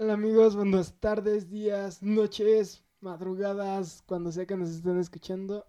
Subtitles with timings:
[0.00, 5.66] Hola amigos, buenas tardes, días, noches, madrugadas, cuando sea que nos estén escuchando.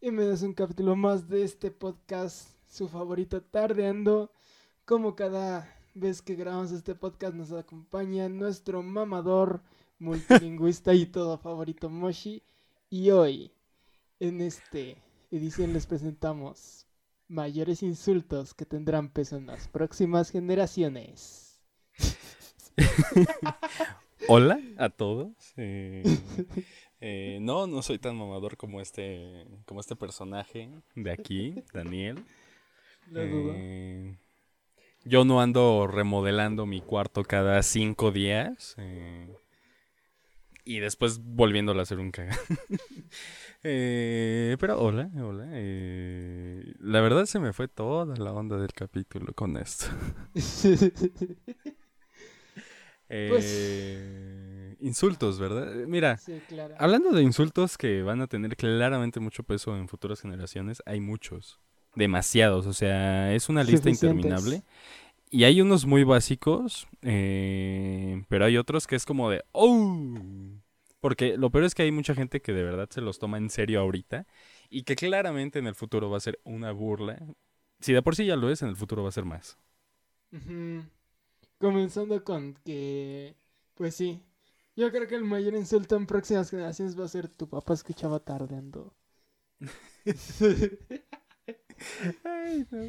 [0.00, 4.32] Bienvenidos a un capítulo más de este podcast, su favorito Tardeando.
[4.84, 9.62] Como cada vez que grabamos este podcast nos acompaña nuestro mamador,
[10.00, 12.42] multilingüista y todo favorito Moshi.
[12.90, 13.52] Y hoy,
[14.18, 14.96] en este
[15.30, 16.88] edición les presentamos
[17.28, 21.49] mayores insultos que tendrán peso en las próximas generaciones.
[24.28, 25.32] Hola a todos.
[25.56, 26.02] Eh,
[27.00, 32.24] eh, no, no soy tan mamador como este, como este personaje de aquí, Daniel.
[33.14, 34.16] Eh,
[35.04, 38.76] yo no ando remodelando mi cuarto cada cinco días
[40.64, 42.38] y después volviéndolo a hacer un caga.
[43.62, 45.46] pero hola, hola.
[45.46, 49.86] la verdad se me fue toda la onda del capítulo con esto.
[53.10, 55.74] Pues eh, insultos, ¿verdad?
[55.88, 56.20] Mira,
[56.78, 61.58] hablando de insultos que van a tener claramente mucho peso en futuras generaciones, hay muchos,
[61.96, 64.62] demasiados, o sea, es una lista interminable.
[65.28, 70.16] Y hay unos muy básicos, eh, pero hay otros que es como de, ¡oh!
[71.00, 73.50] Porque lo peor es que hay mucha gente que de verdad se los toma en
[73.50, 74.26] serio ahorita
[74.68, 77.18] y que claramente en el futuro va a ser una burla.
[77.80, 79.56] Si de por sí ya lo es, en el futuro va a ser más.
[81.60, 83.36] Comenzando con que,
[83.74, 84.24] pues sí,
[84.74, 88.18] yo creo que el mayor insulto en próximas generaciones va a ser tu papá escuchaba
[88.18, 88.96] tardeando.
[92.24, 92.80] Ay, no.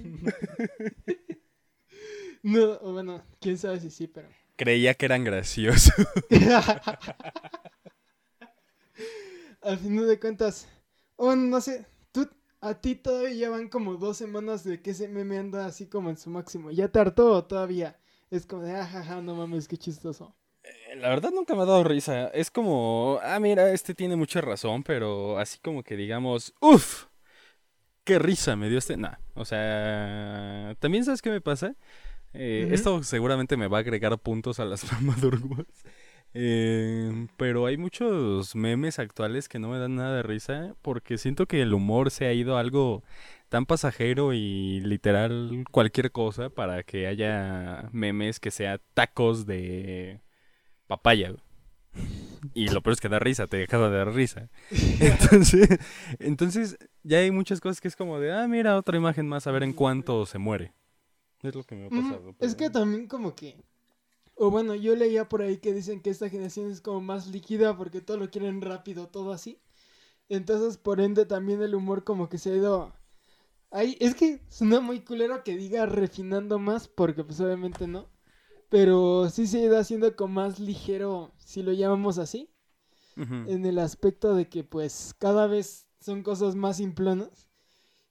[2.80, 4.30] no, bueno, quién sabe si sí, pero.
[4.55, 5.94] Creía que eran graciosos.
[9.61, 10.67] Al final de cuentas,
[11.17, 12.30] oh, no sé, tú,
[12.61, 16.17] a ti todavía van como dos semanas de que ese meme anda así como en
[16.17, 16.72] su máximo.
[16.72, 18.00] ¿Ya te hartó todavía?
[18.32, 20.34] Es como de, ajaja, ah, no mames, qué chistoso.
[20.64, 22.30] Eh, la verdad nunca me ha dado risa.
[22.30, 27.08] Es como, ah, mira, este tiene mucha razón, pero así como que digamos, uff,
[28.06, 28.96] qué risa me dio este.
[28.96, 31.75] Nah, o sea, también sabes qué me pasa.
[32.34, 35.68] Eh, esto seguramente me va a agregar puntos a las mamadurguas.
[36.34, 41.46] Eh, pero hay muchos memes actuales que no me dan nada de risa porque siento
[41.46, 43.03] que el humor se ha ido a algo
[43.51, 50.22] tan pasajero y literal cualquier cosa para que haya memes que sea tacos de
[50.88, 51.35] papaya.
[52.53, 54.50] Y lo peor es que da risa, te acaba de dar risa.
[55.01, 55.67] Entonces,
[56.19, 59.51] entonces ya hay muchas cosas que es como de, ah, mira, otra imagen más, a
[59.51, 60.73] ver en cuánto se muere.
[61.44, 62.34] Es lo que me ha pasado.
[62.40, 63.57] Es que también como que
[64.35, 67.75] o bueno, yo leía por ahí que dicen que esta generación es como más líquida
[67.75, 69.59] porque todo lo quieren rápido, todo así.
[70.29, 73.00] Entonces, por ende, también el humor como que se ha ido...
[73.72, 78.09] Ahí, es que suena muy culero que diga refinando más, porque pues obviamente no.
[78.70, 82.50] Pero sí se ha ido haciendo como más ligero, si lo llamamos así.
[83.18, 87.50] En el aspecto de que pues cada vez son cosas más simplonas.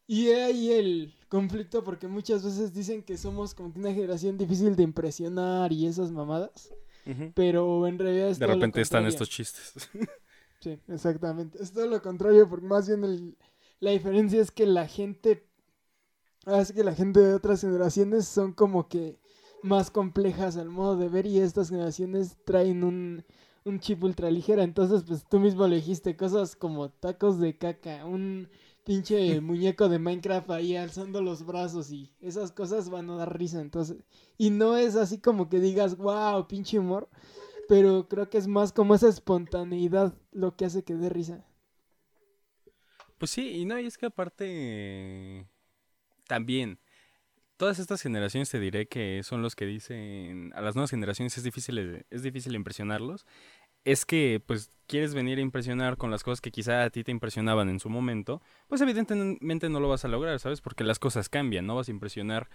[0.06, 4.82] Y ahí el conflicto porque muchas veces dicen que somos como una generación difícil de
[4.82, 6.72] impresionar y esas mamadas.
[7.34, 9.74] Pero en realidad es De repente están estos chistes.
[10.60, 11.60] sí, exactamente.
[11.62, 13.36] Es todo lo contrario porque más bien
[13.80, 15.49] la diferencia es que la gente...
[16.46, 19.18] Hace que la gente de otras generaciones son como que
[19.62, 23.24] más complejas al modo de ver y estas generaciones traen un,
[23.64, 24.62] un chip ultra ligera.
[24.62, 28.48] Entonces, pues tú mismo le dijiste cosas como tacos de caca, un
[28.84, 33.60] pinche muñeco de Minecraft ahí alzando los brazos y esas cosas van a dar risa,
[33.60, 33.98] entonces.
[34.38, 37.08] Y no es así como que digas, wow, pinche humor,
[37.68, 41.44] pero creo que es más como esa espontaneidad lo que hace que dé risa.
[43.18, 45.46] Pues sí, y no, y es que aparte
[46.30, 46.78] también
[47.56, 51.42] todas estas generaciones te diré que son los que dicen a las nuevas generaciones es
[51.42, 53.26] difícil es difícil impresionarlos
[53.84, 57.10] es que pues quieres venir a impresionar con las cosas que quizá a ti te
[57.10, 60.60] impresionaban en su momento, pues evidentemente no lo vas a lograr, ¿sabes?
[60.60, 62.48] Porque las cosas cambian, no vas a impresionar.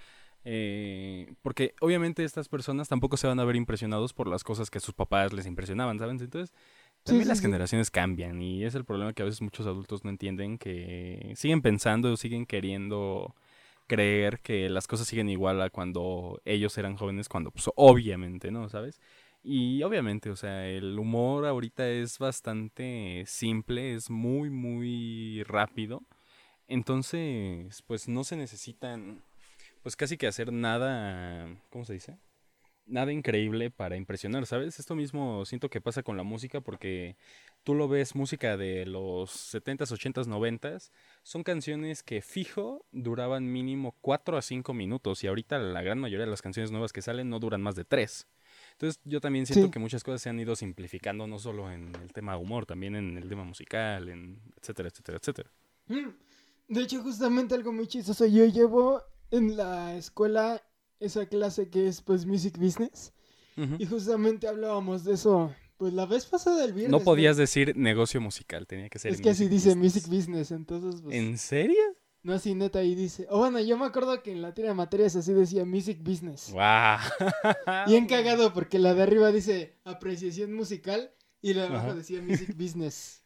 [0.44, 4.80] Eh, porque obviamente estas personas tampoco se van a ver impresionados por las cosas que
[4.80, 6.22] sus papás les impresionaban, ¿sabes?
[6.22, 6.54] Entonces,
[7.04, 10.58] también las generaciones cambian y es el problema que a veces muchos adultos no entienden,
[10.58, 13.36] que siguen pensando, siguen queriendo
[13.88, 18.70] creer que las cosas siguen igual a cuando ellos eran jóvenes, cuando pues obviamente, ¿no?
[18.70, 19.00] ¿Sabes?
[19.44, 26.04] Y obviamente, o sea, el humor ahorita es bastante simple, es muy, muy rápido.
[26.68, 29.24] Entonces, pues no se necesitan,
[29.84, 32.18] pues casi que hacer nada, ¿cómo se dice?
[32.88, 34.80] Nada increíble para impresionar, ¿sabes?
[34.80, 37.16] Esto mismo siento que pasa con la música porque
[37.66, 40.92] tú lo ves música de los 70s, 80s, 90s,
[41.24, 46.26] son canciones que fijo duraban mínimo 4 a 5 minutos y ahorita la gran mayoría
[46.26, 48.28] de las canciones nuevas que salen no duran más de 3.
[48.74, 49.72] Entonces yo también siento Sí.
[49.72, 53.18] que muchas cosas se han ido simplificando, no solo en el tema humor, también en
[53.18, 55.52] el tema musical, en etcétera, etcétera, etcétera.
[55.88, 56.10] Mm.
[56.68, 58.26] De hecho, justamente algo muy chistoso.
[58.28, 59.02] Yo llevo
[59.32, 60.62] en la escuela
[61.00, 63.12] esa clase que es pues Music Business.
[63.80, 65.54] Y justamente hablábamos de eso.
[65.78, 66.92] Pues la vez pasada del viernes.
[66.92, 69.96] No podías decir negocio musical, tenía que ser Es que así dice business.
[69.96, 71.16] Music Business, entonces pues...
[71.16, 71.82] ¿En serio?
[72.24, 73.28] No, así neta ahí dice...
[73.30, 76.50] O bueno, yo me acuerdo que en la tira de materias así decía Music Business.
[76.52, 77.00] ¡Guau!
[77.88, 81.12] Bien cagado porque la de arriba dice apreciación musical
[81.42, 81.96] y la de abajo Ajá.
[81.96, 83.22] decía Music Business.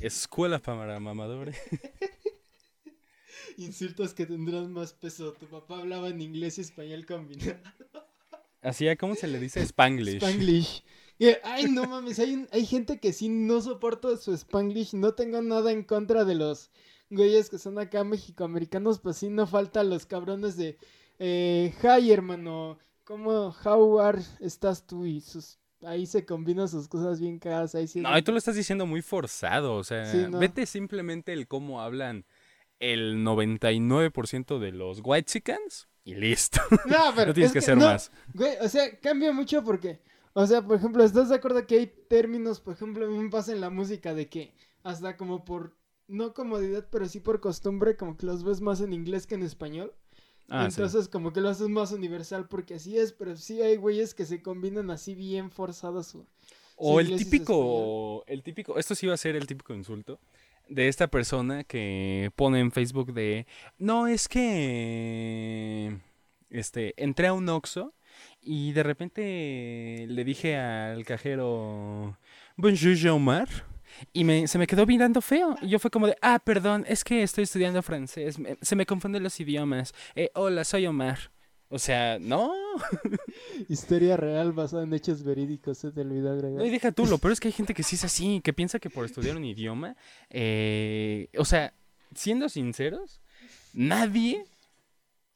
[0.00, 1.56] Escuela para mamadores.
[3.56, 5.32] Insultos que tendrán más peso.
[5.32, 7.56] Tu papá hablaba en inglés y español combinado.
[8.62, 9.60] Así, ¿cómo se le dice?
[9.62, 10.16] Spanglish.
[10.16, 10.82] Spanglish.
[11.42, 14.94] Ay, no mames, hay, gente que sí no soporta su Spanglish.
[14.94, 16.70] No tengo nada en contra de los
[17.10, 20.78] güeyes que son acá mexicoamericanos, pues sí no falta los cabrones de
[21.18, 22.78] eh, Hi, hermano.
[23.04, 25.04] ¿Cómo, how are estás tú?
[25.04, 27.74] Y sus, ahí se combinan sus cosas bien caras.
[27.74, 30.38] Ahí sí No, y tú lo estás diciendo muy forzado, o sea, Sí, no.
[30.38, 32.24] vete simplemente el cómo hablan
[32.80, 36.60] el 99% de los whitexicans y listo.
[36.86, 38.10] No, pero no tienes es que hacer no, más.
[38.32, 40.00] Güey, o sea, cambia mucho porque,
[40.34, 43.30] o sea, por ejemplo, ¿estás de acuerdo que hay términos, por ejemplo, a mí me
[43.30, 44.52] pasa en la música de que
[44.82, 45.76] hasta como por,
[46.06, 49.42] no comodidad, pero sí por costumbre, como que los ves más en inglés que en
[49.42, 49.94] español?
[50.48, 50.80] Ah, sí.
[50.82, 54.26] Entonces como que lo haces más universal porque así es, pero sí hay güeyes que
[54.26, 56.08] se combinan así bien forzados.
[56.08, 56.26] su-
[56.76, 60.18] O el típico, el típico, esto sí va a ser el típico insulto
[60.68, 63.46] de esta persona que pone en Facebook de,
[63.78, 65.98] no, es que,
[66.50, 67.94] este, entré a un Oxxo
[68.44, 72.16] y de repente le dije al cajero,
[72.56, 73.48] bonjour, Jean-Mar,
[74.12, 75.56] y me, se me quedó mirando feo.
[75.62, 78.86] Y yo fue como de, ah, perdón, es que estoy estudiando francés, me- se me
[78.86, 79.94] confunden los idiomas.
[80.14, 81.30] Eh, hola, soy Omar.
[81.68, 82.52] O sea, no.
[83.68, 86.58] Historia real basada en hechos verídicos, se te olvidó agregar.
[86.58, 88.52] No, y deja tú, lo peor es que hay gente que sí es así, que
[88.52, 89.96] piensa que por estudiar un idioma,
[90.30, 91.72] eh, o sea,
[92.14, 93.20] siendo sinceros,
[93.72, 94.44] nadie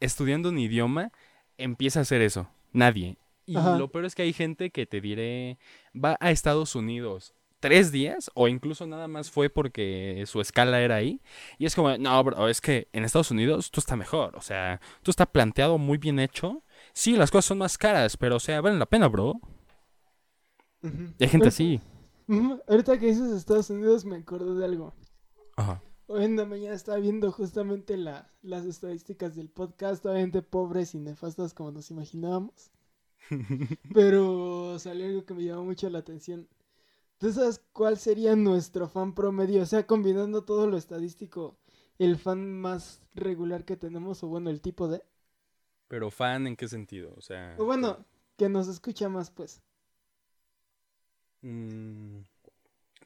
[0.00, 1.10] estudiando un idioma
[1.56, 3.16] empieza a hacer eso, nadie.
[3.46, 3.78] Y Ajá.
[3.78, 5.58] lo peor es que hay gente que te diré,
[5.94, 10.96] va a Estados Unidos tres días o incluso nada más fue porque su escala era
[10.96, 11.20] ahí.
[11.58, 14.80] Y es como, no, bro, es que en Estados Unidos tú está mejor, o sea,
[15.02, 16.62] tú está planteado muy bien hecho.
[16.92, 19.40] Sí, las cosas son más caras, pero o sea, valen la pena, bro.
[20.82, 20.88] Y
[21.24, 21.80] hay gente Ahorita- así.
[22.68, 24.94] Ahorita que dices Estados Unidos me acordé de algo.
[25.56, 25.82] Ajá.
[26.08, 30.98] Hoy en la mañana estaba viendo justamente la- las estadísticas del podcast, obviamente pobres y
[30.98, 32.70] nefastas como nos imaginábamos.
[33.94, 36.48] Pero salió algo que me llamó mucho la atención.
[37.18, 39.62] ¿Tú sabes cuál sería nuestro fan promedio?
[39.62, 41.58] O sea, combinando todo lo estadístico,
[41.98, 45.02] el fan más regular que tenemos, o bueno, el tipo de...
[45.88, 47.12] Pero fan, ¿en qué sentido?
[47.16, 47.54] O sea...
[47.58, 48.04] O bueno,
[48.36, 49.60] que nos escucha más, pues.
[51.42, 52.20] mm,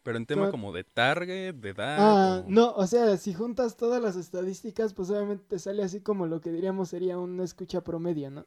[0.02, 1.96] pero en tema Como- de target, de edad...
[1.98, 6.00] Ah, o- no, o sea, si juntas todas las estadísticas, pues obviamente te sale así
[6.00, 8.44] como lo que diríamos sería una escucha promedio, ¿no?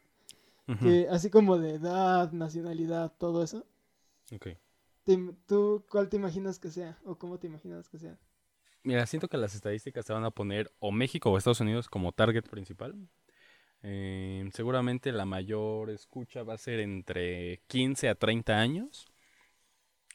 [0.81, 3.66] Que así como de edad, nacionalidad, todo eso.
[4.34, 4.48] ok.
[5.46, 6.98] ¿Tú cuál te imaginas que sea?
[7.06, 8.18] ¿O cómo te imaginas que sea?
[8.81, 12.12] Mira, siento que las estadísticas te van a poner o México o Estados Unidos como
[12.12, 12.96] target principal.
[13.84, 19.07] Eh, seguramente la mayor escucha va a ser entre 15 a 30 años.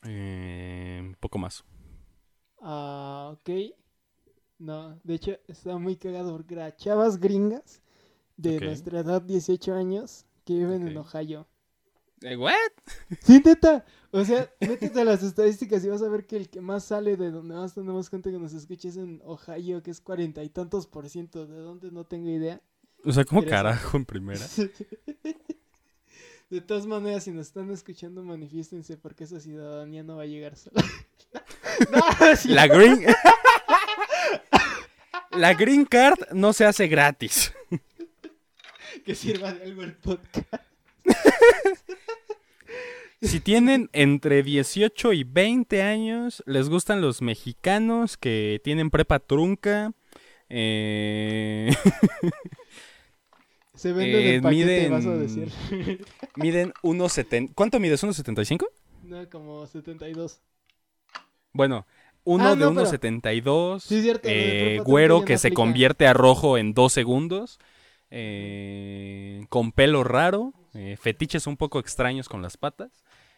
[0.04, 1.64] Eh, poco más.
[2.60, 3.50] Ah, ok.
[4.58, 7.82] No, de hecho está muy cagado porque era chavas gringas
[8.36, 10.96] de nuestra edad, 18 años, que viven en.
[10.96, 11.46] Ohio.
[12.22, 12.54] Eh, ¿What?
[13.22, 13.84] Sí, neta.
[14.10, 17.16] O sea, métete a las estadísticas y vas a ver que el que más sale
[17.16, 20.50] de donde más tenemos gente que nos escucha es en Ohio, que es cuarenta y
[20.50, 21.46] tantos por ciento.
[21.46, 21.90] ¿De dónde?
[21.90, 22.60] No tengo idea.
[23.04, 24.44] O sea, ¿cómo Pero carajo en primera?
[26.50, 30.56] De todas maneras, si nos están escuchando, manifiéstense porque esa ciudadanía no va a llegar
[30.56, 30.84] sola.
[31.92, 32.48] no, sí.
[32.48, 33.06] La green...
[35.30, 37.54] La green card no se hace gratis.
[39.04, 40.64] que sirva de algo el podcast.
[43.22, 49.92] Si tienen entre 18 y 20 años, les gustan los mexicanos que tienen prepa trunca,
[50.48, 51.70] eh,
[53.80, 55.48] Se vende Eh, de paquete, miden- vas a decir.
[56.36, 57.52] miden 1.70.
[57.54, 58.02] ¿Cuánto mides?
[58.04, 58.66] ¿1.75?
[59.04, 60.40] no, como 72.
[61.54, 61.86] Bueno,
[62.24, 65.62] uno Ah, de no, pero- 1.72, Sí, es cierto, eh, güero que se aplica.
[65.62, 67.58] convierte a rojo en dos segundos,
[68.10, 72.90] eh, con pelo raro, eh, fetiches un poco extraños con las patas.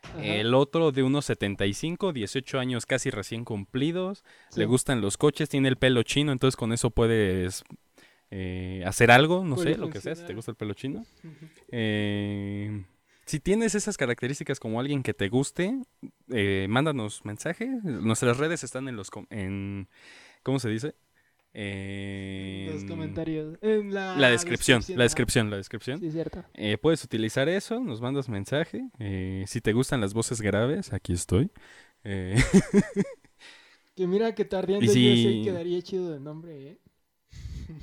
[0.02, 0.24] Ajá.
[0.24, 4.24] El otro de unos 75, 18 años casi recién cumplidos.
[4.56, 7.62] Le gustan los coches, tiene el pelo chino, entonces con eso puedes
[8.34, 11.04] eh, hacer algo, no sé, lo que sea, si te gusta el pelo chino.
[11.70, 12.84] Eh,
[13.24, 15.80] Si tienes esas características como alguien que te guste,
[16.30, 17.66] eh, mándanos mensaje.
[17.84, 19.10] Nuestras redes están en los...
[19.30, 19.88] En,
[20.42, 20.94] ¿Cómo se dice?
[21.54, 23.58] Los En comentarios.
[23.62, 26.00] En la, La descripción, la descripción, la descripción.
[26.00, 26.42] Sí, cierto.
[26.54, 28.88] Eh, puedes utilizar eso, nos mandas mensaje.
[28.98, 31.50] eh, si te gustan las voces graves, aquí estoy.
[32.04, 32.34] Eh,
[33.94, 34.46] Que mira que
[34.86, 36.78] yo si- quedaría chido de nombre, ¿eh?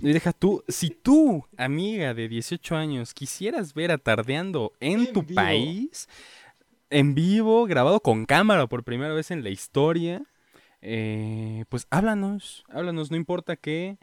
[0.01, 5.13] Y deja tú, si tú, amiga de 18 años, quisieras ver a Tardeando en, En
[5.13, 5.35] tu vivo.
[5.35, 6.07] país,
[6.89, 10.23] en vivo, grabado con cámara por primera vez en la historia,
[10.81, 13.97] eh, pues háblanos, háblanos, no importa que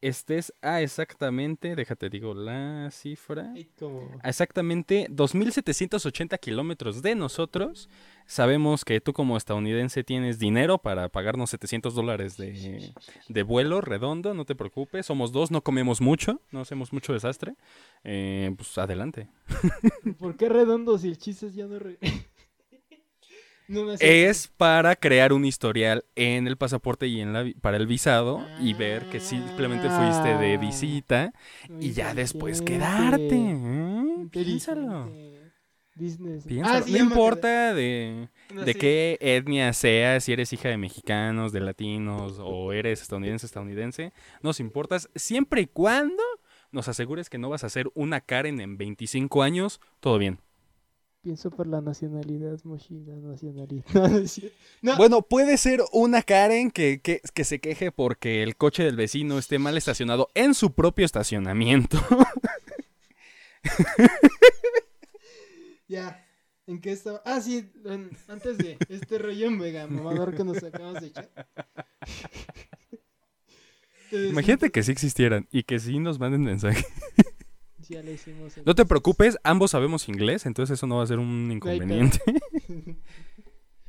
[0.00, 3.52] estés a exactamente, déjate digo la cifra.
[4.22, 7.88] A exactamente 2.780 kilómetros de nosotros.
[8.26, 12.92] Sabemos que tú como estadounidense tienes dinero para pagarnos 700 dólares de,
[13.28, 15.06] de vuelo redondo, no te preocupes.
[15.06, 17.54] Somos dos, no comemos mucho, no hacemos mucho desastre.
[18.04, 19.28] Eh, pues adelante.
[20.18, 21.78] ¿Por qué redondo si el chiste es ya no...
[21.78, 21.98] Re...
[23.70, 28.44] no Es para crear un historial en el pasaporte y en la, para el visado
[28.60, 31.32] y ver que simplemente fuiste de visita
[31.68, 33.36] Muy y ya después quedarte.
[33.36, 34.28] ¿eh?
[34.32, 35.12] Piénsalo.
[35.94, 36.46] Business.
[36.46, 36.78] Piénsalo.
[36.78, 38.28] Ah, sí, no importa de...
[38.64, 44.12] De qué etnia seas, si eres hija de mexicanos, de latinos o eres estadounidense, estadounidense,
[44.42, 46.24] nos importas siempre y cuando
[46.72, 50.40] nos asegures que no vas a ser una Karen en 25 años, todo bien.
[51.22, 53.84] Pienso por la nacionalidad, Moshi, la nacionalidad.
[54.82, 58.96] No, Bueno, puede ser una Karen que, que, que se queje porque el coche del
[58.96, 61.98] vecino esté mal estacionado en su propio estacionamiento.
[65.88, 66.24] Ya.
[66.68, 67.20] ¿En qué estaba?
[67.24, 71.28] Ah, sí, en- antes de este rollo en Vega, mamador que nos acabamos de echar.
[74.12, 76.84] Imagínate que sí existieran y que sí nos manden mensaje.
[77.90, 78.56] Ya lo hicimos.
[78.64, 82.20] No te preocupes, ambos sabemos inglés, entonces eso no va a ser un inconveniente.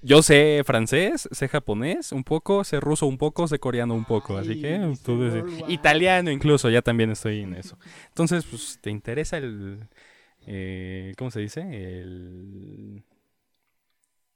[0.03, 4.35] Yo sé francés, sé japonés un poco, sé ruso un poco, sé coreano un poco,
[4.37, 5.71] así que tú Worldwide.
[5.71, 7.77] italiano incluso, ya también estoy en eso.
[8.07, 9.87] Entonces, pues, ¿te interesa el
[10.47, 11.61] eh, ¿cómo se dice?
[11.61, 13.03] El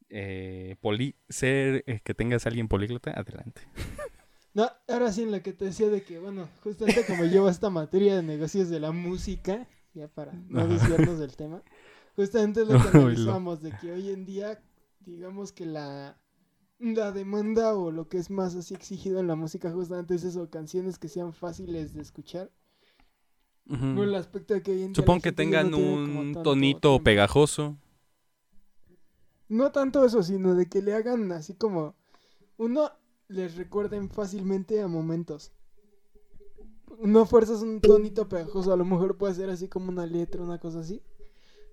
[0.09, 3.61] eh, poli- ser eh, que tengas a alguien políglota, adelante.
[4.55, 7.69] No, ahora sí en lo que te decía de que, bueno, justamente como llevo esta
[7.69, 11.61] materia de negocios de la música, ya para no desviarnos del tema,
[12.15, 14.63] justamente es lo que analizamos, de que hoy en día,
[15.01, 16.17] digamos que la,
[16.79, 20.49] la demanda o lo que es más así exigido en la música justamente es eso,
[20.49, 22.49] canciones que sean fáciles de escuchar.
[23.67, 23.93] Ujú.
[23.93, 27.03] Por el aspecto de que hoy en día Supongo que no tengan un tanto tonito
[27.03, 27.77] pegajoso.
[29.49, 31.93] No tanto eso, sino de que le hagan así como
[32.55, 32.89] uno
[33.27, 35.51] les recuerden fácilmente a momentos.
[36.99, 40.59] No fuerzas un tonito pegajoso, a lo mejor puede ser así como una letra, una
[40.59, 41.01] cosa así.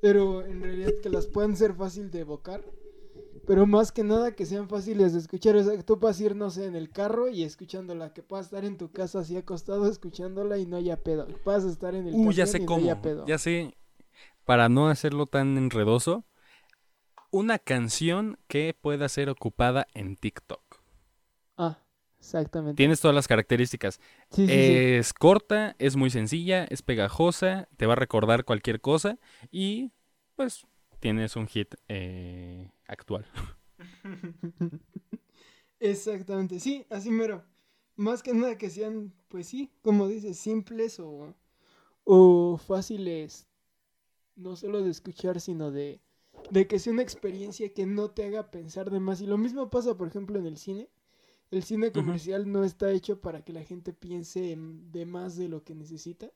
[0.01, 2.65] Pero en realidad que las puedan ser fácil de evocar.
[3.47, 5.57] Pero más que nada que sean fáciles de escuchar.
[5.57, 8.13] O sea, que tú puedas ir, no sé, en el carro y escuchándola.
[8.13, 11.27] Que puedas estar en tu casa así acostado escuchándola y no haya pedo.
[11.27, 13.27] Que puedas estar en el Uh, ya camión sé y no haya pedo.
[13.27, 13.77] Ya sé,
[14.45, 16.25] para no hacerlo tan enredoso,
[17.31, 20.72] una canción que pueda ser ocupada en TikTok.
[22.23, 22.77] Exactamente.
[22.77, 23.99] Tienes todas las características.
[24.31, 24.73] Sí, sí, sí.
[24.73, 29.19] Es corta, es muy sencilla, es pegajosa, te va a recordar cualquier cosa
[29.51, 29.91] y
[30.37, 30.65] pues
[31.01, 33.27] tienes un hit eh, actual.
[35.81, 37.45] Exactamente, sí, así mero.
[37.97, 41.35] Más que nada que sean, pues sí, como dices, simples o,
[42.05, 43.49] o fáciles,
[44.37, 46.01] no solo de escuchar, sino de,
[46.51, 49.21] de que sea una experiencia que no te haga pensar de más.
[49.21, 50.89] Y lo mismo pasa, por ejemplo, en el cine.
[51.53, 55.49] El cine comercial no está hecho para que la gente piense en- de más de
[55.49, 56.31] lo que necesita.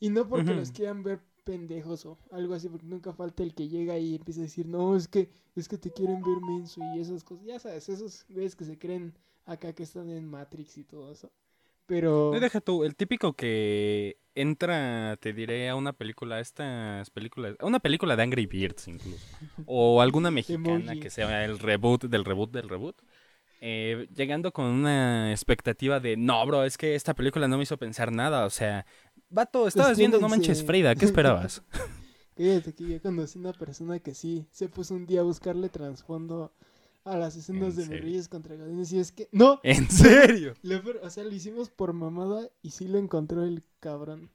[0.00, 3.68] Y no porque los quieran ver pendejos o algo así, porque nunca falta el que
[3.68, 7.00] llega y empieza a decir, no, es que, es que te quieren ver menso y
[7.00, 7.44] esas cosas.
[7.46, 9.14] Ya sabes, esos güeyes que se creen
[9.46, 11.30] acá que están en Matrix y todo eso.
[11.86, 12.30] Pero...
[12.34, 17.66] No, deja tú, el típico que entra, te diré, a una película, estas películas, a
[17.66, 19.24] una película de Angry Birds incluso,
[19.66, 22.96] o alguna mexicana que sea el reboot del reboot del reboot,
[23.60, 27.76] eh, llegando con una expectativa de, no, bro, es que esta película no me hizo
[27.76, 28.86] pensar nada, o sea,
[29.28, 30.64] vato, estabas viendo No Manches.
[30.64, 31.62] Frida, ¿qué esperabas?
[32.36, 36.52] Fíjate que yo conocí una persona que sí se puso un día a buscarle trasfondo
[37.04, 37.98] a las escenas ¿En de?
[37.98, 39.28] Reyes contra Godines y es que...
[39.32, 39.60] ¡No!
[39.62, 40.54] ¿En serio?
[41.02, 44.30] O sea, lo hicimos por mamada y sí lo encontró el cabrón.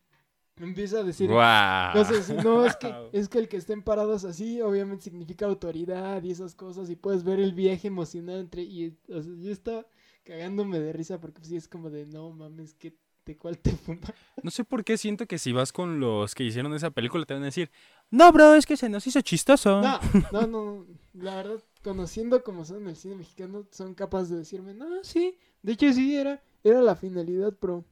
[0.58, 1.30] Empieza a decir...
[1.30, 1.94] Guau.
[1.94, 6.22] cosas así, no, es que, es que el que estén parados así, obviamente significa autoridad
[6.22, 9.88] y esas cosas, y puedes ver el viaje emocional entre, y, o sea, yo estaba
[10.24, 14.14] cagándome de risa porque sí es como de, no mames, que de cuál te fuma.
[14.44, 17.34] No sé por qué siento que si vas con los que hicieron esa película te
[17.34, 17.70] van a decir,
[18.10, 19.82] No, bro, es que se nos hizo chistoso.
[19.82, 20.00] No,
[20.32, 25.04] no, no, la verdad, conociendo como son el cine mexicano, son capaces de decirme, no,
[25.04, 27.86] sí, de hecho sí, era, era la finalidad, bro.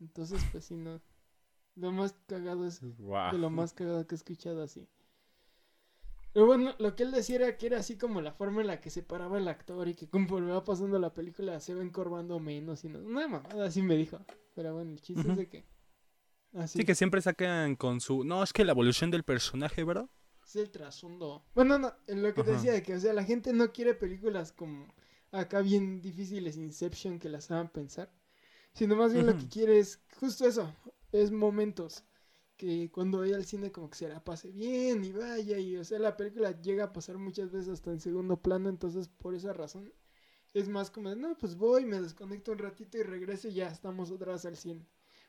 [0.00, 1.00] Entonces, pues sí, no.
[1.76, 4.88] Lo más cagado es de lo más cagado que he escuchado así.
[6.32, 8.80] Pero bueno, lo que él decía era que era así como la forma en la
[8.80, 12.40] que se paraba el actor y que conforme va pasando la película se va encorvando
[12.40, 12.98] menos y no.
[13.00, 14.18] Una mamada así me dijo.
[14.54, 15.64] Pero bueno, el chiste es de que.
[16.54, 18.24] Así Sí, que siempre sacan con su...
[18.24, 20.08] No, es que la evolución del personaje, bro.
[20.44, 21.44] es el trasfondo.
[21.54, 23.94] Bueno, no, en lo que te decía de que, o sea, la gente no quiere
[23.94, 24.92] películas como
[25.32, 28.12] acá bien difíciles, Inception, que las hagan pensar.
[28.72, 30.72] Sino más bien lo que quiere es justo eso,
[31.22, 32.04] es momentos.
[32.56, 35.84] Que cuando vaya al cine como que se la pase bien y vaya y, o
[35.84, 39.52] sea, la película llega a pasar muchas veces hasta en segundo plano, entonces por esa
[39.52, 39.92] razón
[40.54, 43.68] es más como de, no, pues voy, me desconecto un ratito y regreso y ya
[43.68, 44.86] estamos otra vez al 100.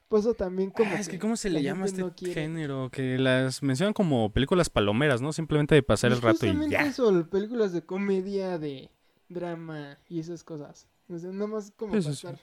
[0.08, 2.90] Por eso también como Ah, es que ¿cómo se le llama este no género?
[2.92, 5.34] Que las mencionan como películas palomeras, ¿no?
[5.34, 6.86] Simplemente de pasar el Pues rato y ya.
[6.86, 8.92] eso, películas de comedia, de
[9.30, 10.88] drama y esas cosas.
[11.10, 12.08] O sea, nada más como sí.
[12.08, 12.40] pasar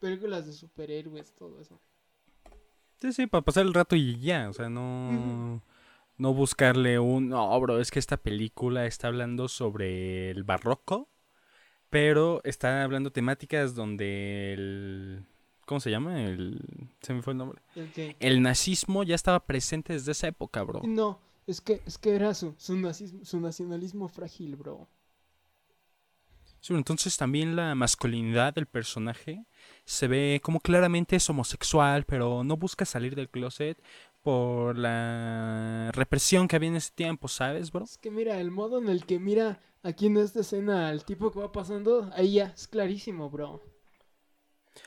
[0.00, 1.80] películas de superhéroes, todo eso.
[3.00, 4.48] Sí, sí, para pasar el rato y ya.
[4.48, 5.62] O sea, no...
[6.16, 7.28] No buscarle un...
[7.28, 11.08] No, bro, es que esta película está hablando sobre el barroco,
[11.90, 15.24] pero está hablando temáticas donde el...
[15.64, 16.24] ¿Cómo se llama?
[16.24, 16.60] El...
[17.02, 17.62] Se me fue el nombre.
[18.18, 20.80] El nazismo ya estaba presente desde esa época, bro.
[20.82, 24.88] No, es que, es que era su, su, nazismo- su nacionalismo frágil, bro.
[26.60, 29.44] Sí, entonces también la masculinidad del personaje
[29.84, 33.78] se ve como claramente es homosexual, pero no busca salir del closet
[34.22, 37.84] por la represión que había en ese tiempo, ¿sabes, bro?
[37.84, 41.30] Es que mira, el modo en el que mira aquí en esta escena al tipo
[41.30, 43.62] que va pasando, ahí ya es clarísimo, bro.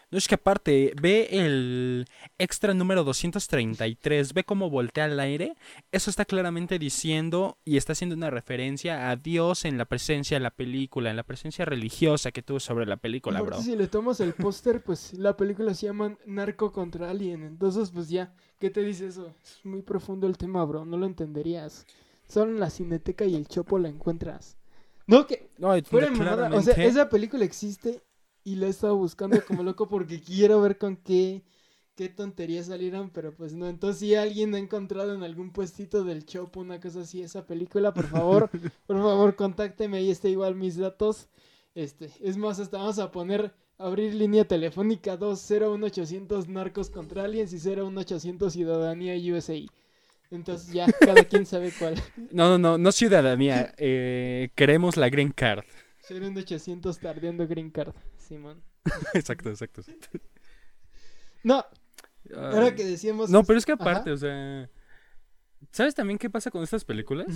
[0.10, 2.06] No es que aparte, ve el
[2.38, 5.56] extra número 233, ve cómo voltea al aire.
[5.92, 10.42] Eso está claramente diciendo y está haciendo una referencia a Dios en la presencia de
[10.42, 13.62] la película, en la presencia religiosa que tuvo sobre la película, bro.
[13.62, 17.44] si le tomas el póster, pues la película se llama Narco contra Alien.
[17.44, 19.34] Entonces, pues ya, ¿qué te dice eso?
[19.44, 20.84] Es muy profundo el tema, bro.
[20.86, 21.86] No lo entenderías.
[22.28, 24.58] Solo en la cineteca y el chopo la encuentras.
[25.08, 28.02] No, que No, fuera de mamada, O sea, esa película existe
[28.44, 31.44] y la he estado buscando como loco porque quiero ver con qué,
[31.96, 33.68] qué tonterías salieron, pero pues no.
[33.68, 37.94] Entonces, si alguien ha encontrado en algún puestito del chopo una cosa así, esa película,
[37.94, 38.50] por favor,
[38.88, 39.98] por favor, contácteme.
[39.98, 41.28] Ahí está igual mis datos.
[41.76, 47.58] Este, es más, hasta vamos a poner abrir línea telefónica 201-800 narcos contra aliens y
[47.58, 49.56] 01800 ciudadanía USA.
[50.30, 51.96] Entonces ya cada quien sabe cuál.
[52.32, 53.74] No, no, no, no ciudadanía.
[53.78, 55.64] eh, queremos la green card.
[56.10, 57.94] 01800 tardeando green card,
[58.32, 58.64] Simón.
[59.14, 59.82] exacto, exacto.
[61.44, 61.66] No,
[62.34, 63.30] ahora que decíamos...
[63.30, 63.84] No, pero es que Ajá.
[63.84, 64.70] aparte, o sea...
[65.72, 67.28] ¿Sabes también qué pasa con estas películas?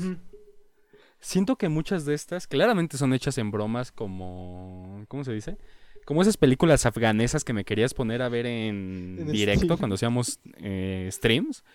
[1.20, 5.04] Siento que muchas de estas claramente son hechas en bromas como...
[5.10, 5.58] ¿Cómo se dice?
[6.06, 9.78] Como esas películas afganesas que me querías poner a ver en, En directo stream.
[9.78, 11.66] cuando hacíamos eh, streams.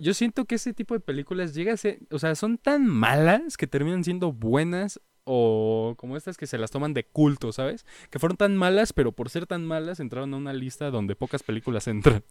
[0.00, 2.00] Yo siento que ese tipo de películas llega a ser...
[2.10, 6.70] O sea, son tan malas que terminan siendo buenas o como estas que se las
[6.70, 7.84] toman de culto, ¿sabes?
[8.10, 11.42] Que fueron tan malas, pero por ser tan malas entraron a una lista donde pocas
[11.42, 12.24] películas entran.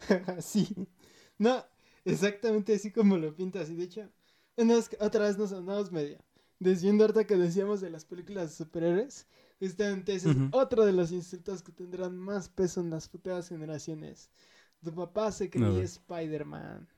[0.40, 0.88] sí.
[1.38, 1.64] No,
[2.04, 3.70] exactamente así como lo pintas.
[3.70, 4.10] Y de hecho,
[4.56, 6.18] no, otra vez nos andamos medio
[6.58, 9.26] desviando ahorita que decíamos de las películas de superhéroes.
[9.60, 14.30] Justamente ese es otro de los insultos que tendrán más peso en las futuras generaciones.
[14.82, 15.84] Tu papá se creía ver.
[15.84, 16.88] Spider-Man.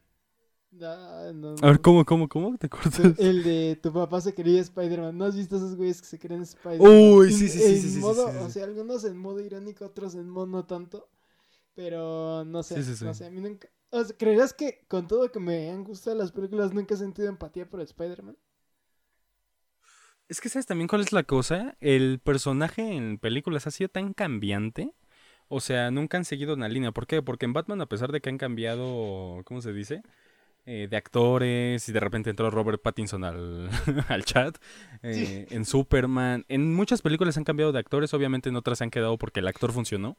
[0.80, 1.80] No, no, A ver.
[1.80, 2.56] ¿cómo, cómo, cómo?
[2.58, 3.12] ¿Te acuerdas?
[3.16, 5.16] El de tu papá se creía Spider-Man.
[5.16, 7.18] ¿No has visto esos güeyes que se creen Spider-Man?
[7.18, 8.38] Uy, sí, sí, sí, sí, sí, sí, modo- sí, sí.
[8.44, 11.08] O sea, algunos en modo irónico, otros en modo no tanto.
[11.74, 13.14] Pero no sé, Sí, sí, no sí.
[13.14, 13.68] sé, a mí nunca...
[13.90, 17.28] O sea, ¿creerás que con todo que me han gustado las películas nunca he sentido
[17.28, 18.36] empatía por Spider-Man?
[20.28, 21.76] Es que sabes también cuál es la cosa.
[21.80, 24.92] El personaje en películas ha sido tan cambiante.
[25.48, 26.92] O sea, nunca han seguido una línea.
[26.92, 27.22] ¿Por qué?
[27.22, 30.02] Porque en Batman, a pesar de que han cambiado, ¿cómo se dice?
[30.68, 33.70] Eh, de actores y de repente entró Robert Pattinson al,
[34.09, 34.57] al chat.
[35.02, 36.44] eh, En Superman.
[36.48, 38.12] En muchas películas han cambiado de actores.
[38.14, 40.16] Obviamente en otras se han quedado porque el actor funcionó.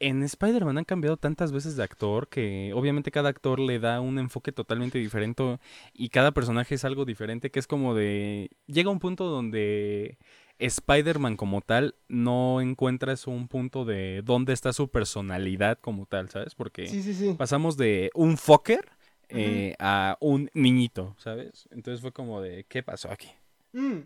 [0.00, 4.18] En Spider-Man han cambiado tantas veces de actor que obviamente cada actor le da un
[4.18, 5.58] enfoque totalmente diferente
[5.92, 8.50] y cada personaje es algo diferente que es como de...
[8.66, 10.18] Llega un punto donde
[10.58, 16.54] Spider-Man como tal no encuentras un punto de dónde está su personalidad como tal, ¿sabes?
[16.54, 17.34] Porque Sí, sí, sí.
[17.36, 18.88] pasamos de un fucker
[19.34, 21.68] eh, a un niñito, ¿sabes?
[21.70, 23.28] Entonces fue como de, ¿qué pasó aquí?
[23.72, 24.00] Mm.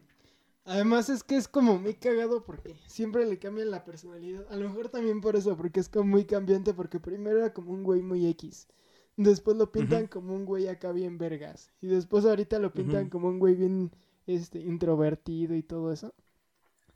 [0.64, 4.44] Además es que es como muy cagado porque siempre le cambian la personalidad.
[4.50, 7.72] A lo mejor también por eso, porque es como muy cambiante porque primero era como
[7.72, 8.68] un güey muy X.
[9.16, 11.72] Después lo pintan como un güey acá bien vergas.
[11.80, 13.90] Y después ahorita lo pintan como un güey bien
[14.26, 16.14] este, introvertido y todo eso.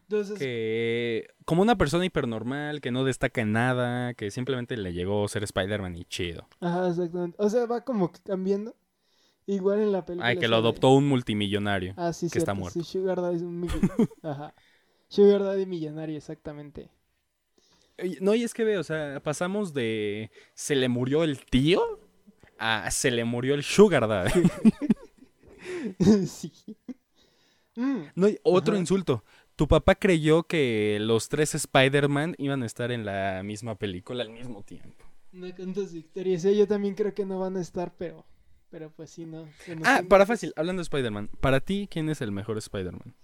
[0.08, 5.26] Entonces, Que como una persona hipernormal, que no destaca en nada, que simplemente le llegó
[5.28, 6.46] ser Spider-Man y chido.
[6.60, 7.36] ajá, exactamente.
[7.40, 8.74] O sea, va como cambiando.
[9.46, 10.28] Igual en la película.
[10.28, 11.94] Ay, que lo adoptó un multimillonario.
[11.96, 12.84] Ah, sí, que está cierto, muerto.
[12.84, 14.08] sí, Sugar Daddy es un millonario.
[14.22, 14.54] Ajá.
[15.08, 16.90] Sugar Daddy millonario, exactamente.
[18.20, 22.00] No, y es que ve, o sea, pasamos de se le murió el tío
[22.58, 24.30] a se le murió el Sugar Daddy.
[26.26, 26.52] sí.
[27.76, 28.80] Mm, No, otro Ajá.
[28.80, 29.24] insulto.
[29.62, 34.30] Tu papá creyó que los tres Spider-Man iban a estar en la misma película al
[34.30, 35.04] mismo tiempo.
[35.30, 36.44] no cantas victorias.
[36.46, 38.26] eh, Yo también creo que no van a estar, pero.
[38.70, 39.42] Pero pues sí, no.
[39.84, 41.30] Ah, tiene para fácil, hablando de Spider-Man.
[41.40, 43.14] Para ti, ¿quién es el mejor Spider-Man?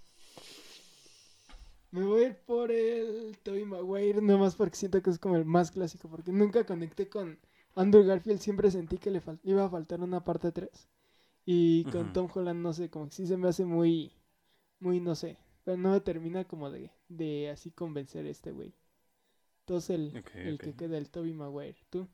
[1.91, 5.43] Me voy a ir por el Tobey Maguire, nomás porque siento que es como el
[5.43, 7.37] más clásico, porque nunca conecté con
[7.75, 10.69] Andrew Garfield, siempre sentí que le fal- iba a faltar una parte 3.
[11.45, 12.13] Y con.
[12.13, 14.13] Tom Holland, no sé, como que sí se me hace muy,
[14.79, 15.35] muy, no sé,
[15.69, 18.73] pero no me termina como de, de así convencer este güey.
[19.59, 22.07] Entonces el, el que queda, el Tobey Maguire, ¿tú?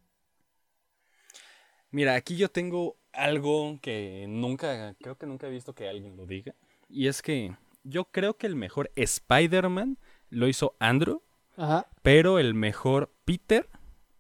[1.89, 6.25] Mira, aquí yo tengo algo que nunca, creo que nunca he visto que alguien lo
[6.25, 6.53] diga.
[6.89, 11.21] Y es que yo creo que el mejor Spider-Man lo hizo Andrew,
[11.55, 11.87] Ajá.
[12.01, 13.69] pero el mejor Peter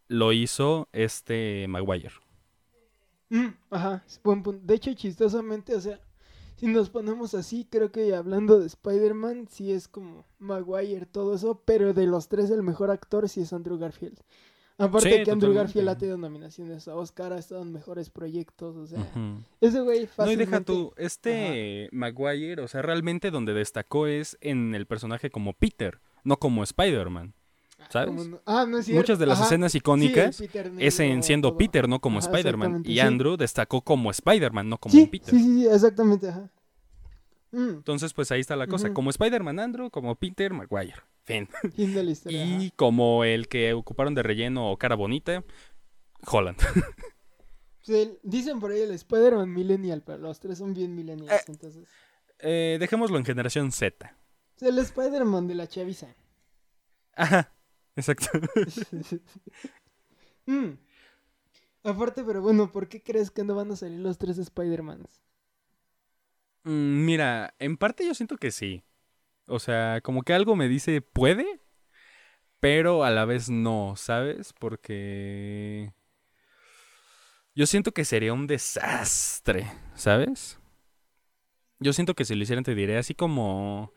[0.07, 2.13] lo hizo este Maguire.
[3.29, 4.61] Mm, ajá, buen punto.
[4.65, 5.99] De hecho, chistosamente, o sea,
[6.59, 11.61] si nos ponemos así, creo que hablando de Spider-Man, sí es como Maguire, todo eso,
[11.65, 14.17] pero de los tres el mejor actor sí es Andrew Garfield.
[14.77, 15.57] Aparte Sí, que Andrew totalmente.
[15.57, 19.41] Garfield ha tenido nominaciones a Oscar, ha estado en mejores proyectos, o sea, Ujú.
[19.61, 20.45] ese güey No, y fácilmente...
[20.51, 26.01] deja tú, este Maguire, o sea, realmente donde destacó es en el personaje como Peter,
[26.25, 27.33] no como Spider-Man.
[27.89, 28.27] ¿Sabes?
[28.27, 28.99] no- Ah, no es cierto.
[29.01, 31.57] Muchas de las ajá, escenas sí, icónicas Peter es en siendo todo.
[31.57, 32.81] Peter, no como Spider-Man.
[32.85, 32.99] Y sí.
[32.99, 35.29] Andrew destacó como Spider-Man, no como Sí, un Peter.
[35.29, 36.49] sí, sí, sí, exactamente, ajá.
[37.51, 38.93] Mm, Entonces, pues ahí está la cosa.
[38.93, 40.95] Como Spider-Man Andrew, como Peter Maguire.
[41.23, 41.47] Fin.
[41.75, 42.43] fin de la historia.
[42.43, 42.63] ajá.
[42.63, 45.43] Y como el que ocuparon de relleno o cara bonita,
[46.27, 46.57] Holland.
[47.87, 51.43] El- dicen por ahí el Spider-Man Millennial, pero los tres son bien millennials, Eh.
[51.49, 51.87] entonces...
[52.39, 54.17] Eh, dejémoslo en generación Z.
[54.59, 56.07] El Spider-Man de la chaviza.
[57.15, 57.53] Ajá,
[57.95, 58.27] exacto.
[60.47, 60.77] Mm.
[61.83, 65.21] Aparte, pero bueno, ¿por qué crees que no van a salir los tres Spider-Mans?
[66.63, 68.83] Mm, Mira, en parte yo siento que sí.
[69.47, 71.61] O sea, como que algo me dice puede,
[72.59, 74.53] pero a la vez no, ¿sabes?
[74.53, 75.93] Porque
[77.55, 80.59] yo siento que sería un desastre, ¿sabes?
[81.79, 83.93] Yo siento que si lo hicieran te diré así como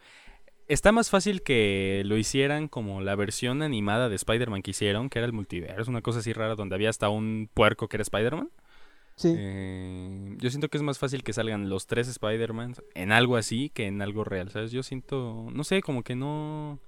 [0.69, 5.19] está más fácil que lo hicieran como la versión animada de Spider-Man que hicieron, que
[5.19, 8.51] era el multiverso, una cosa así rara donde había hasta un puerco que era Spider-Man.
[9.17, 9.35] Sí.
[9.37, 13.69] Eh, yo siento que es más fácil que salgan los tres Spider-Man en algo así
[13.71, 14.71] que en algo real, ¿sabes?
[14.71, 16.79] Yo siento, no sé, como que no...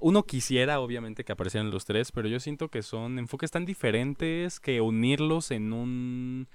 [0.00, 4.58] Uno quisiera, obviamente, que aparecieran los tres, pero yo siento que son enfoques tan diferentes
[4.58, 6.48] que unirlos en un...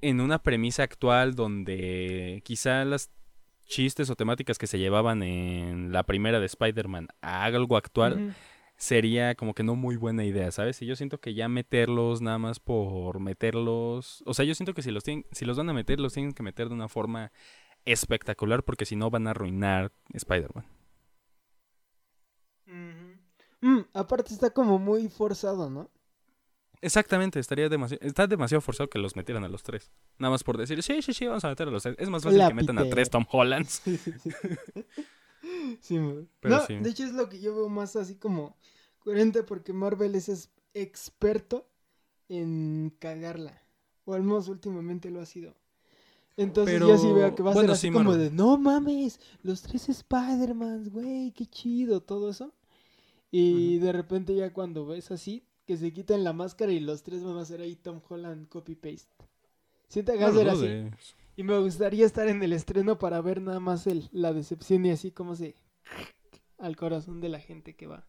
[0.00, 3.10] En una premisa actual donde quizá las
[3.68, 8.34] chistes o temáticas que se llevaban en la primera de Spider-Man a algo actual
[8.76, 10.80] sería como que no muy buena idea, ¿sabes?
[10.82, 14.82] Y yo siento que ya meterlos nada más por meterlos, o sea, yo siento que
[14.82, 17.30] si los tienen, si los van a meter, los tienen que meter de una forma
[17.84, 20.64] espectacular porque si no van a arruinar Spider-Man.
[23.60, 25.90] Mm, aparte está como muy forzado, ¿no?
[26.80, 29.90] Exactamente, estaría demasiado, está demasiado forzado que los metieran a los tres.
[30.18, 31.96] Nada más por decir, sí, sí, sí, vamos a meter a los tres.
[31.98, 33.82] Es más fácil La que metan a tres Tom Hollands.
[35.80, 36.76] sí, mo- Pero no, sí.
[36.76, 38.56] de hecho es lo que yo veo más así como
[39.00, 41.68] coherente porque Marvel es, experto
[42.28, 43.60] en cagarla.
[44.04, 45.54] O al menos últimamente lo ha sido.
[46.36, 48.30] Entonces Pero, yo sí veo que va a bueno, ser así sí, como Marvel.
[48.30, 52.54] de, no mames, los tres Spider-Mans, güey, qué chido, todo eso.
[53.30, 57.22] Y de repente ya cuando ves así, que se quitan la máscara y los tres
[57.22, 59.12] van a ser ahí Tom Holland copy-paste.
[59.86, 60.90] Siento que va a ser así.
[61.36, 64.92] Y me gustaría estar en el estreno para ver nada más el, la decepción y
[64.92, 65.56] así como se...
[66.56, 68.08] al corazón de la gente que va.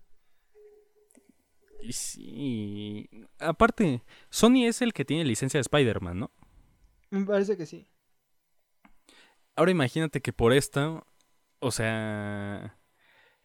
[1.81, 3.09] Y sí.
[3.39, 6.31] Aparte, Sony es el que tiene licencia de Spider-Man, ¿no?
[7.09, 7.89] Me parece que sí.
[9.57, 11.05] Ahora imagínate que por esto,
[11.59, 12.78] o sea,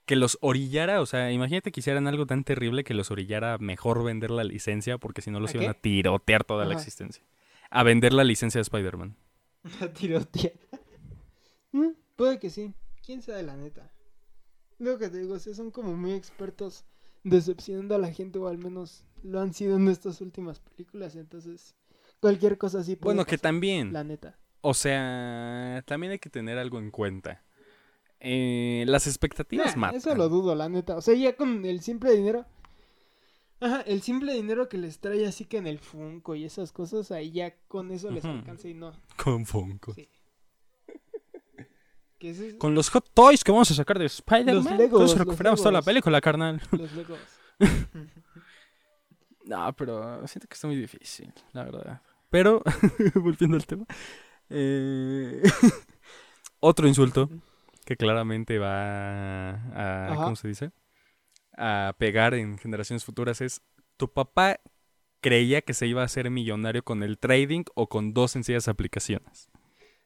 [0.07, 3.59] que los orillara, o sea, imagínate que hicieran algo tan terrible que los orillara a
[3.59, 5.71] mejor vender la licencia porque si no los ¿A iban qué?
[5.71, 7.25] a tirotear toda la existencia.
[7.71, 9.17] A vender la licencia de Spider-Man.
[9.81, 10.53] La tirotea.
[11.73, 12.75] Mm, puede que sí.
[13.05, 13.91] ¿Quién sabe la neta?
[14.79, 16.85] Lo que te digo, sí, son como muy expertos
[17.23, 21.17] decepcionando a la gente o al menos lo han sido en estas últimas películas.
[21.17, 21.75] Entonces,
[22.21, 22.97] cualquier cosa así.
[22.97, 23.93] puede Bueno, que también.
[23.93, 24.39] La neta.
[24.61, 27.44] O sea, también hay que tener algo en cuenta.
[28.27, 29.97] Eh, las expectativas Nah, matan.
[29.97, 30.97] eso lo dudo, la neta.
[30.97, 32.47] O sea, ya con el simple dinero.
[33.61, 37.11] Ajá, el simple dinero que les trae así que en el Funko y esas cosas,
[37.13, 38.93] ahí ya con eso les alcanza y no.
[39.23, 39.95] Con Funko.
[39.95, 40.09] Sí.
[42.21, 44.55] Es- Con los Hot Toys que vamos a sacar de Spider-Man.
[44.55, 46.61] Los Legos, Entonces recuperamos toda la película, carnal.
[46.73, 47.19] los Legos.
[49.45, 52.01] No, pero siento que está muy difícil, la verdad.
[52.31, 52.63] Pero,
[53.15, 53.85] volviendo al tema.
[54.49, 55.43] eh,
[56.61, 57.29] otro insulto
[57.85, 60.25] que claramente va a, Ajá.
[60.25, 60.73] ¿cómo se dice?
[61.57, 63.63] A pegar en generaciones futuras es,
[63.97, 64.61] tu papá
[65.21, 69.51] creía que se iba a hacer millonario con el trading o con dos sencillas aplicaciones.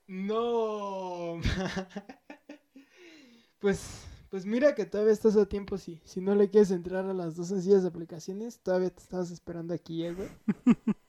[0.06, 1.40] No.
[3.58, 6.00] pues, pues mira que todavía estás a tiempo, sí.
[6.04, 10.04] Si no le quieres entrar a las dos sencillas aplicaciones, todavía te estabas esperando aquí,
[10.04, 10.28] ¿eh, güey.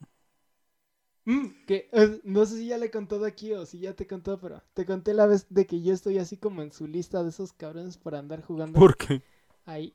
[1.30, 1.88] Mm, que
[2.24, 4.84] no sé si ya le he contado aquí o si ya te contado, pero te
[4.84, 8.00] conté la vez de que yo estoy así como en su lista de esos cabrones
[8.00, 9.22] para andar jugando ¿Por qué?
[9.68, 9.94] ahí.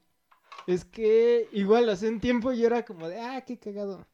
[0.69, 4.07] Es que igual hace un tiempo yo era como de, ah, qué cagado.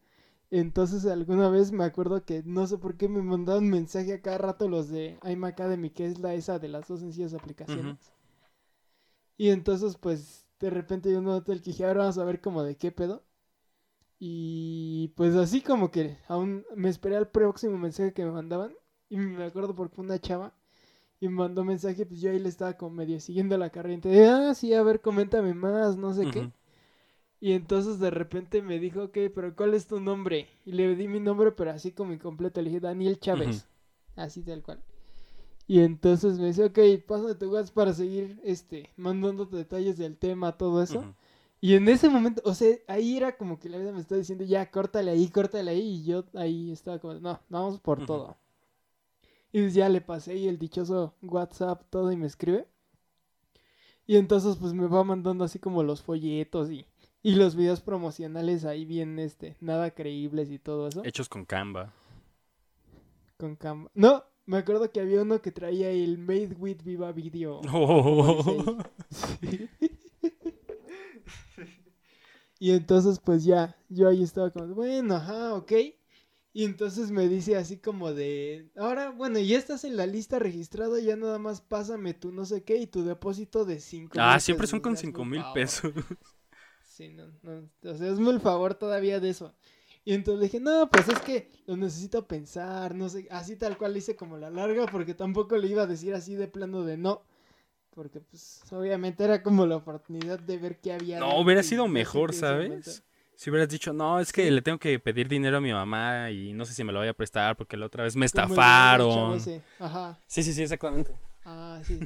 [0.51, 4.39] Entonces alguna vez me acuerdo que no sé por qué me mandaban mensaje a cada
[4.39, 7.99] rato los de I'm Academy, que es la esa de las dos sencillas aplicaciones.
[9.37, 12.63] Y entonces pues de repente yo noté el que dije, ahora vamos a ver como
[12.63, 13.23] de qué pedo.
[14.23, 18.73] Y pues así como que aún me esperé al próximo mensaje que me mandaban.
[19.09, 20.53] Y me acuerdo porque fue una chava.
[21.19, 24.11] Y me mandó mensaje, pues yo ahí le estaba como medio siguiendo la corriente.
[24.11, 26.53] De, ah, sí, a ver, coméntame más, no sé qué.
[27.41, 30.49] Y entonces de repente me dijo, ok, pero ¿cuál es tu nombre?
[30.67, 32.61] Y le di mi nombre, pero así como incompleto.
[32.61, 33.67] Le dije, Daniel Chávez.
[34.17, 34.83] Así tal cual.
[35.67, 40.59] Y entonces me dice, ok, pásame tu WhatsApp para seguir este, mandándote detalles del tema,
[40.59, 41.15] todo eso.
[41.61, 44.45] Y en ese momento, o sea, ahí era como que la vida me estaba diciendo,
[44.45, 45.97] ya, córtale ahí, córtale ahí.
[45.97, 48.37] Y yo ahí estaba como, no, vamos por todo.
[49.53, 52.67] Y pues ya le pasé y el dichoso WhatsApp todo y me escribe.
[54.07, 56.87] Y entonces pues me va mandando así como los folletos y,
[57.23, 61.03] y los videos promocionales ahí bien, este, nada creíbles y todo eso.
[61.05, 61.93] Hechos con Canva.
[63.37, 63.91] Con Canva.
[63.95, 67.61] No, me acuerdo que había uno que traía el Made with Viva Video.
[67.73, 68.79] Oh.
[69.11, 69.69] Sí.
[72.59, 75.73] y entonces pues ya, yo ahí estaba como, bueno, ajá, ok.
[76.53, 80.99] Y entonces me dice así como de, ahora, bueno, ya estás en la lista registrado,
[80.99, 84.67] ya nada más pásame tu no sé qué y tu depósito de 5 Ah, siempre
[84.67, 85.93] son con cinco mil pesos.
[86.85, 89.55] Sí, no, no, o sea, hazme el favor todavía de eso.
[90.05, 93.79] Y entonces le dije, no, pues es que lo necesito pensar, no sé, así tal
[93.79, 96.97] cual hice como la larga, porque tampoco le iba a decir así de plano de
[96.97, 97.23] no.
[97.95, 101.19] Porque pues obviamente era como la oportunidad de ver qué había.
[101.19, 102.33] No, hubiera sido mejor.
[102.33, 103.03] ¿sabes?
[103.35, 104.51] Si hubieras dicho, no, es que Sí.
[104.51, 107.09] le tengo que pedir dinero a mi mamá y no sé si me lo voy
[107.09, 109.41] a prestar porque la otra vez me estafaron.
[109.79, 110.19] Ajá.
[110.27, 111.13] Sí, sí, sí, exactamente.
[111.45, 111.99] Ah, sí.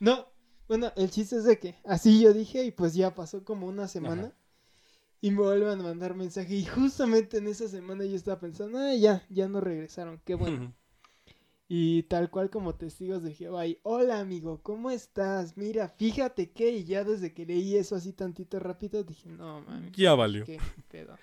[0.00, 0.26] No,
[0.66, 3.88] bueno, el chiste es de que así yo dije y pues ya pasó como una
[3.88, 4.22] semana.
[4.22, 4.32] Ajá.
[5.20, 6.54] Y me vuelven a mandar mensaje.
[6.54, 10.74] Y justamente en esa semana yo estaba pensando, ah, ya, ya no regresaron, qué bueno.
[11.66, 13.66] Y tal cual como testigos de Jehová.
[13.66, 15.56] Y hola amigo, ¿cómo estás?
[15.56, 19.90] Mira, fíjate que y ya desde que leí eso así tantito rápido, dije, no mami,
[19.96, 20.44] Ya valió.
[20.44, 21.16] qué pedo.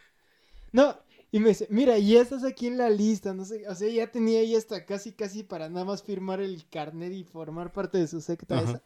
[0.72, 0.98] No,
[1.32, 4.10] y me dice, mira, ya estás aquí en la lista, no sé, o sea, ya
[4.12, 8.08] tenía ahí hasta casi, casi para nada más firmar el carnet y formar parte de
[8.08, 8.70] su secta Ajá.
[8.72, 8.84] esa.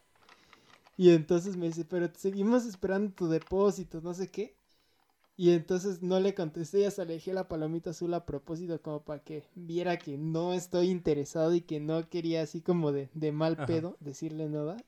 [0.98, 4.55] Y entonces me dice, pero te seguimos esperando tu depósito, no sé qué.
[5.38, 9.02] Y entonces no le contesté y hasta le dejé la palomita azul a propósito como
[9.02, 13.32] para que viera que no estoy interesado y que no quería así como de, de
[13.32, 13.66] mal Ajá.
[13.66, 14.78] pedo decirle nada.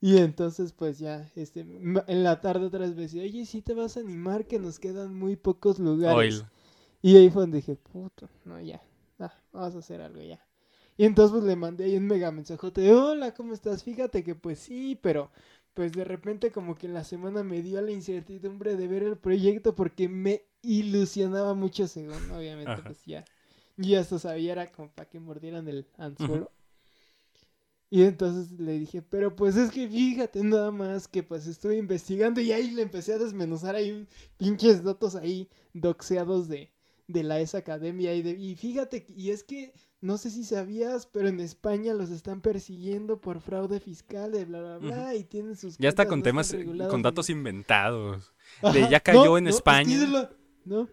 [0.00, 3.74] Y entonces pues ya, este, en la tarde otra vez me decía, oye, si te
[3.74, 6.16] vas a animar que nos quedan muy pocos lugares.
[6.40, 6.44] Oil.
[7.02, 8.80] Y ahí fue donde dije, puto, no, ya,
[9.18, 10.40] ah, vamos a hacer algo ya.
[10.96, 13.84] Y entonces pues le mandé ahí un mega mensajote hola, ¿cómo estás?
[13.84, 15.30] Fíjate que pues sí, pero
[15.78, 19.16] pues de repente como que en la semana me dio la incertidumbre de ver el
[19.16, 22.82] proyecto porque me ilusionaba mucho según, obviamente, Ajá.
[22.82, 23.24] pues ya.
[23.76, 26.50] Y hasta sabía, era como para que mordieran el anzuelo.
[27.90, 32.40] Y entonces le dije, pero pues es que fíjate nada más que pues estuve investigando
[32.40, 36.72] y ahí le empecé a desmenuzar ahí un- pinches datos ahí doxeados de,
[37.08, 40.44] de la ES Academia y, de, y fíjate, que- y es que no sé si
[40.44, 45.24] sabías, pero en España los están persiguiendo por fraude fiscal de bla bla bla y
[45.24, 48.32] tienen sus Ya está con no temas, eh, con datos inventados.
[48.62, 49.94] Ajá, de ya cayó en es que España.
[50.02, 50.28] es lo-
[50.64, 50.88] no,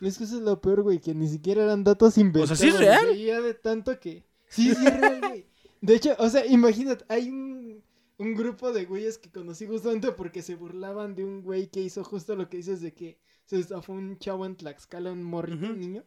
[0.00, 2.58] es que eso es lo peor, güey, que ni siquiera eran datos inventados.
[2.58, 3.16] ¿sí es real?
[3.16, 4.24] Ya de tanto que...
[4.48, 5.46] Sí, sí es real, güey.
[5.80, 7.82] De hecho, o sea, imagínate, hay un,
[8.18, 12.02] un grupo de güeyes que conocí justamente porque se burlaban de un güey que hizo
[12.02, 13.18] justo lo que dices de que
[13.50, 16.04] se estafó un chavo en Tlaxcala, un morrito, un niño.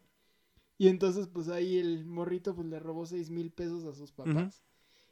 [0.77, 4.63] Y entonces, pues ahí el morrito pues le robó seis mil pesos a sus papás.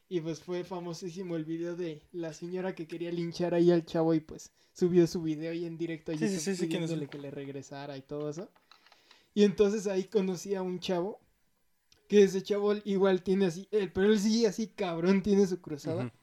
[0.08, 4.13] Y pues fue famosísimo el video de la señora que quería linchar ahí al chavo
[4.13, 7.32] y pues subió su video ahí en directo Sí, sí, sí, sí, pidiéndole que le
[7.32, 8.50] regresara y todo eso.
[9.34, 11.20] Y entonces ahí conocí a un chavo,
[12.08, 16.13] que ese chavo igual tiene así, él, pero él sí así cabrón tiene su cruzada.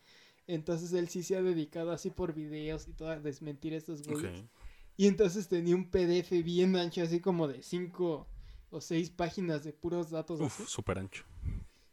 [0.47, 4.03] Entonces él sí se ha dedicado así por videos y todo a desmentir a estos
[4.05, 4.40] güeyes.
[4.40, 4.58] Ok.
[4.98, 8.26] Y entonces tenía un PDF bien ancho, así como de cinco
[8.68, 10.40] o seis páginas de puros datos.
[10.40, 11.24] Uf, súper ancho.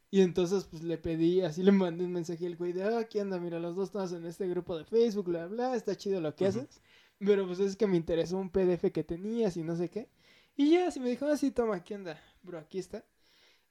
[0.10, 3.22] Y entonces pues le pedí, así le mandé un mensaje al güey de, ah, ¿qué
[3.22, 3.40] onda?
[3.40, 6.48] Mira, los dos estamos en este grupo de Facebook, bla, bla, está chido lo que
[6.48, 6.82] haces.
[7.20, 10.10] Pero pues es que me interesó un PDF que tenías y no sé qué.
[10.58, 12.20] Y ya, así me dijo, ah, sí, toma, ¿qué onda?
[12.42, 13.06] Bro, aquí está.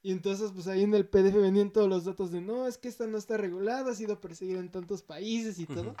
[0.01, 2.87] Y entonces pues ahí en el PDF venían todos los datos de, no, es que
[2.87, 5.93] esta no está regulada, ha sido perseguida en tantos países y todo.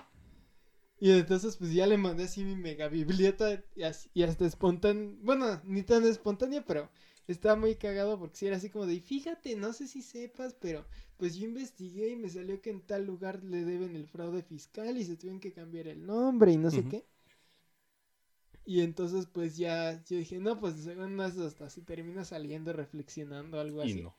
[0.99, 5.13] Y entonces pues ya le mandé así mi mega bibliota y, así- y hasta espontánea,
[5.21, 6.89] bueno, ni tan espontánea, pero
[7.27, 10.53] estaba muy cagado porque si era así como de, "Y fíjate, no sé si sepas,
[10.53, 10.85] pero
[11.17, 14.97] pues yo investigué y me salió que en tal lugar le deben el fraude fiscal
[14.97, 17.05] y se tuvieron que cambiar el nombre y no sé qué.
[18.65, 23.59] Y entonces pues ya yo dije, no, pues según eso hasta si termina saliendo reflexionando
[23.59, 24.01] algo Y así.
[24.01, 24.15] no.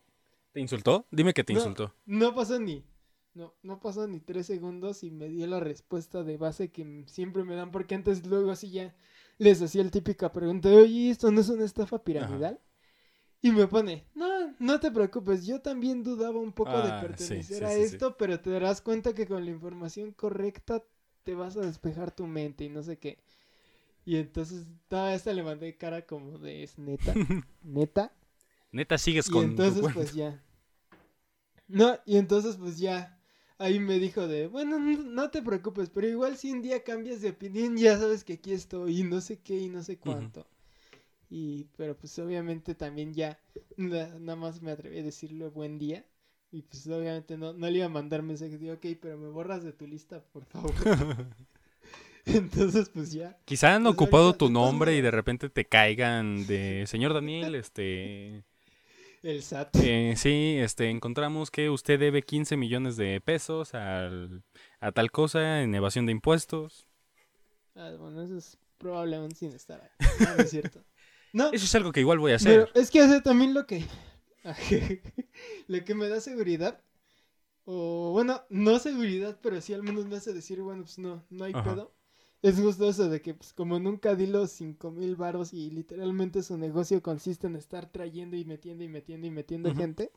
[0.53, 1.07] ¿Te insultó?
[1.11, 1.59] Dime que te No.
[1.61, 1.95] insultó.
[2.07, 2.85] No pasó ni.
[3.37, 7.45] No, no pasó ni tres segundos y me dio la respuesta de base que siempre
[7.45, 8.97] me dan, porque antes luego así ya
[9.39, 12.61] les hacía el típica pregunta, oye, ¿esto no es una estafa piramidal?
[13.43, 17.43] Y me pone, no, no te preocupes, yo también dudaba un poco Ah, de sí,
[17.43, 20.85] pertenecer sí, a sí, esto, pero te darás cuenta que con la información correcta
[21.25, 23.19] te vas a despejar tu mente y no sé qué.
[24.07, 27.21] Y entonces, toda esta le mandé cara como de, es neta,
[27.63, 28.13] neta.
[28.73, 30.43] Neta, sigues Y con entonces pues ya.
[31.69, 33.16] No, y entonces pues ya.
[33.59, 37.31] Ahí me dijo de, bueno, no, te preocupes, pero igual si un día cambias de
[37.31, 40.47] opinión, ya sabes que aquí estoy y no sé qué y no sé cuánto.
[41.31, 43.41] Y, pero pues obviamente también ya,
[43.77, 46.07] na- nada más me atreví a decirle buen día.
[46.53, 49.65] Y pues obviamente no, no le iba a mandar mensajes, digo, ok, pero me borras
[49.65, 50.75] de tu lista, por favor.
[52.27, 53.39] entonces pues ya.
[53.45, 57.55] Quizá han Pues ocupado ahorita, tu nombre y de repente te caigan de señor Daniel,
[57.55, 58.45] este
[59.27, 59.77] El SAT.
[59.83, 64.45] eh, sí, este encontramos que usted debe 15 millones de pesos al,
[64.81, 66.87] a tal cosa en evasión de impuestos.
[67.75, 69.91] Ah, bueno, eso es probablemente sin estar ahí.
[70.21, 70.81] No, no es cierto.
[71.33, 72.67] No, Eso es algo que igual voy a hacer.
[72.67, 73.85] Pero es que hace también lo que.
[75.69, 76.81] lo que me da seguridad.
[77.67, 81.45] O bueno, no seguridad, pero sí al menos me hace decir, bueno, pues no, no
[81.45, 81.75] hay Ajá.
[81.75, 81.96] pedo.
[82.47, 86.45] Es justo eso de que, pues como nunca di los cinco mil baros y literalmente
[86.45, 89.79] su negocio consiste en estar trayendo y metiendo y metiendo y metiendo Ujú.
[89.79, 90.13] gente.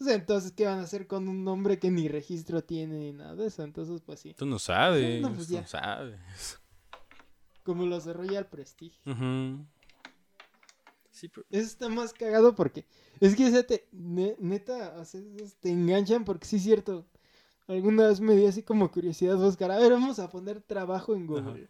[0.00, 3.12] O sea, entonces, ¿qué van a hacer con un nombre que ni registro tiene ni
[3.12, 3.62] nada de eso?
[3.62, 4.34] Entonces, pues sí.
[4.34, 5.60] Tú no sabes, No, pues tú ya.
[5.60, 6.18] no sabes.
[7.62, 8.98] Como los de Royal Prestige.
[9.06, 9.64] Ujú.
[11.10, 12.86] Sí, pero- Eso está más cagado porque
[13.20, 17.06] es que te, ne- neta, o sea, esos te enganchan porque sí es cierto.
[17.68, 21.26] Alguna vez me dio así como curiosidad buscar, a ver, vamos a poner trabajo en
[21.26, 21.68] Google.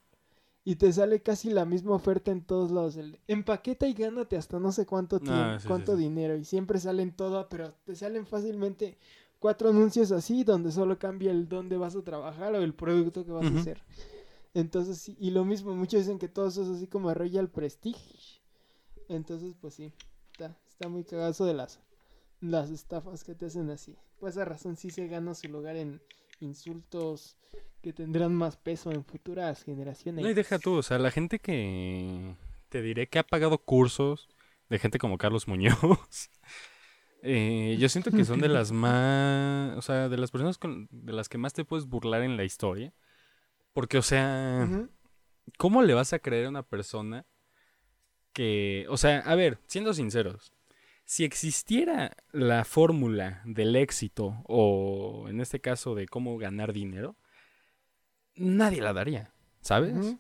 [0.64, 2.96] Y te sale casi la misma oferta en todos lados.
[2.96, 6.02] El, empaqueta y gánate hasta no sé cuánto tiempo, Ah, sí, sí, cuánto sí.
[6.02, 6.37] dinero.
[6.37, 8.96] Y siempre salen todo, pero te salen fácilmente
[9.38, 13.32] cuatro anuncios así donde solo cambia el dónde vas a trabajar o el producto que
[13.32, 13.82] vas a hacer.
[14.54, 18.40] Entonces, sí, y lo mismo, muchos dicen que todo eso es así como Royal Prestige.
[19.08, 19.92] Entonces, pues sí,
[20.32, 21.80] está, está muy cagado eso de las,
[22.40, 23.96] las estafas que te hacen así.
[24.18, 26.01] Por esa razón sí se gana su lugar en
[26.40, 27.37] insultos
[27.83, 30.24] que tendrán más peso en futuras generaciones.
[30.24, 32.35] No, y deja tú, o sea, la gente que
[32.68, 34.29] te diré que ha pagado cursos
[34.68, 36.31] de gente como Carlos Muñoz.
[37.22, 41.12] eh, yo siento que son de las más, o sea, de las personas con- de
[41.12, 42.92] las que más te puedes burlar en la historia.
[43.72, 44.68] Porque, o sea.
[45.57, 47.24] ¿cómo le vas a creer a una persona
[48.33, 50.53] que, o sea, a ver, siendo sinceros,
[51.09, 57.16] si existiera la fórmula del éxito o en este caso de cómo ganar dinero,
[58.37, 60.18] nadie la daría, ¿sabes?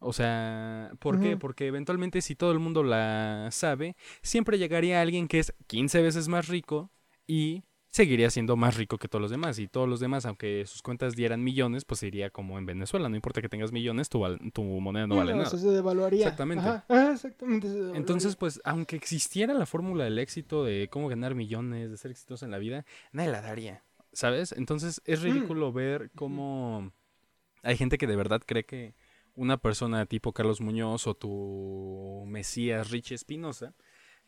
[0.00, 1.38] O sea, ¿por qué?
[1.38, 6.28] Porque eventualmente si todo el mundo la sabe, siempre llegaría alguien que es 15 veces
[6.28, 6.90] más rico
[7.26, 9.58] y seguiría siendo más rico que todos los demás.
[9.58, 13.08] Y todos los demás, aunque sus cuentas dieran millones, pues sería como en Venezuela.
[13.08, 15.44] No importa que tengas millones, tu, val- tu moneda no vale nada.
[15.46, 16.24] eso se devaluaría.
[16.24, 16.64] Exactamente.
[16.66, 17.66] Ajá, ajá, exactamente.
[17.68, 18.00] se devaluaría.
[18.00, 22.44] Entonces, pues, aunque existiera la fórmula del éxito, de cómo ganar millones, de ser exitoso
[22.44, 24.52] en la vida, nadie la daría, ¿sabes?
[24.52, 25.24] Entonces, es Mm.
[25.24, 26.90] ridículo ver cómo
[27.62, 28.94] hay gente que de verdad cree que
[29.34, 33.74] una persona tipo Carlos Muñoz o tu Mesías Rich Espinosa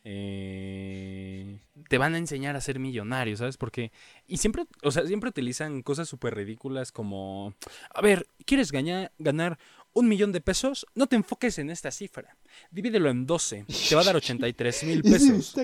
[0.07, 1.57] eh,
[1.89, 3.57] te van a enseñar a ser millonario, ¿sabes?
[3.57, 3.91] Porque,
[4.27, 7.55] y siempre, o sea, siempre utilizan cosas súper ridículas como,
[7.93, 9.57] a ver, ¿quieres ganar, ganar
[9.93, 10.85] un millón de pesos?
[10.93, 12.37] No te enfoques en esta cifra.
[12.69, 15.55] Divídelo en 12, te va a dar 83 mil pesos.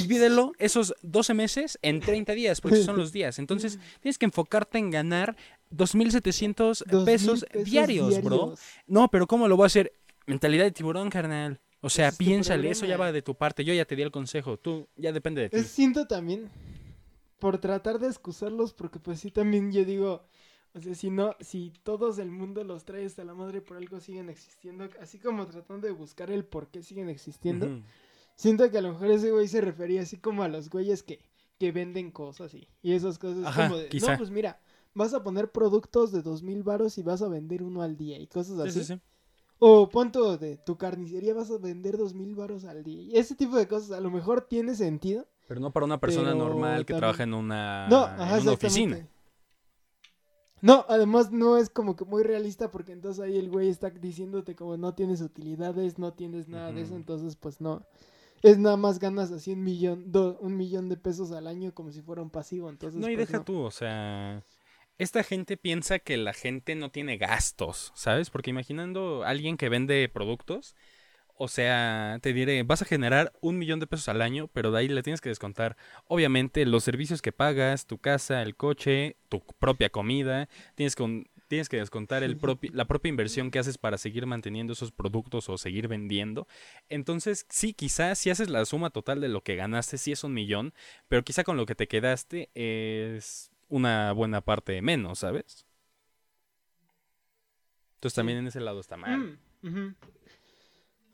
[0.00, 3.38] Divídelo esos 12 meses en 30 días, porque son los días.
[3.38, 5.36] Entonces, tienes que enfocarte en ganar
[5.70, 8.54] 2.700 pesos, pesos diarios, bro.
[8.86, 9.92] No, pero ¿cómo lo voy a hacer?
[10.26, 11.60] Mentalidad de tiburón, carnal.
[11.82, 13.64] O sea, piénsale, eso ya va de tu parte.
[13.64, 15.62] Yo ya te di el consejo, tú ya depende de ti.
[15.62, 16.50] Siento también
[17.38, 20.24] por tratar de excusarlos, porque pues sí también yo digo,
[20.74, 24.00] o sea, si no, si todos el mundo los trae hasta la madre por algo
[24.00, 27.66] siguen existiendo, así como tratando de buscar el por qué siguen existiendo,
[28.34, 31.20] siento que a lo mejor ese güey se refería así como a los güeyes que,
[31.58, 34.60] que venden cosas y, y esas cosas como de, no, pues mira,
[34.94, 38.18] vas a poner productos de dos mil varos y vas a vender uno al día
[38.18, 38.72] y cosas así.
[38.72, 39.00] Sí, sí, sí.
[39.58, 43.18] O punto de tu carnicería vas a vender dos mil baros al día.
[43.18, 45.26] Ese tipo de cosas a lo mejor tiene sentido.
[45.48, 49.08] Pero no para una persona normal que trabaja en una, no, en oficina.
[50.62, 54.56] No, además no es como que muy realista porque entonces ahí el güey está diciéndote
[54.56, 57.82] como no tienes utilidades, no tienes nada de eso, entonces pues no.
[58.42, 62.02] Es nada más ganas así un millón, un millón de pesos al año como si
[62.02, 63.00] fuera un pasivo, entonces.
[63.00, 64.42] No, y pues, deja tú, o sea,
[64.98, 68.30] esta gente piensa que la gente no tiene gastos, ¿sabes?
[68.30, 70.74] Porque imaginando a alguien que vende productos,
[71.38, 74.78] o sea, te diré, vas a generar un millón de pesos al año, pero de
[74.78, 75.76] ahí le tienes que descontar,
[76.06, 81.68] obviamente, los servicios que pagas, tu casa, el coche, tu propia comida, tienes que, tienes
[81.68, 82.38] que descontar el
[82.72, 86.48] la propia inversión que haces para seguir manteniendo esos productos o seguir vendiendo.
[86.88, 90.32] Entonces, sí, quizás si haces la suma total de lo que ganaste, sí es un
[90.32, 90.72] millón,
[91.08, 95.66] pero quizá con lo que te quedaste es una buena parte menos, ¿sabes?
[97.94, 99.38] Entonces también en ese lado está mal.
[99.62, 99.94] Mm,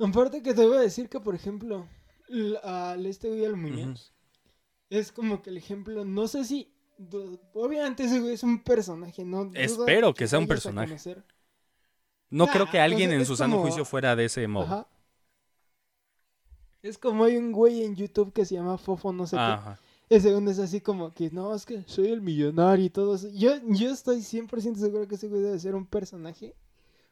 [0.00, 1.86] Aparte que te voy a decir que, por ejemplo,
[2.62, 4.12] al este güey al Muñoz,
[4.90, 6.74] es como que el ejemplo, no sé si,
[7.54, 9.50] obviamente ese güey es un personaje, ¿no?
[9.54, 10.96] Espero que, sea un personaje.
[12.30, 14.88] No creo que alguien en su sano juicio fuera de ese modo.
[16.82, 19.76] Es como hay un güey en YouTube que se llama Fofo, no sé qué
[20.08, 23.28] ese segundo es así como que, no, es que soy el millonario y todo eso.
[23.30, 26.54] Yo, yo estoy 100% seguro que ese güey debe ser un personaje.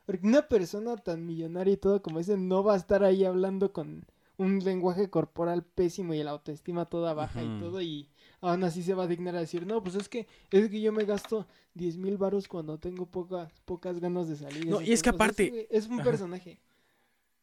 [0.05, 3.73] Porque una persona tan millonaria y todo como ese no va a estar ahí hablando
[3.73, 4.05] con
[4.39, 8.09] un lenguaje corporal pésimo y la autoestima toda baja y todo y
[8.41, 10.93] aún así se va a dignar a decir, no, pues es que es que yo
[10.93, 14.67] me gasto 10 mil varos cuando tengo pocas, pocas ganas de salir.
[14.67, 15.69] No, y es que aparte...
[15.71, 16.59] Es, un personaje.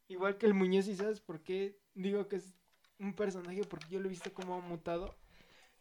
[0.08, 2.54] Igual que el Muñoz y sabes por qué digo que es
[3.00, 5.16] un personaje porque yo lo he visto como ha mutado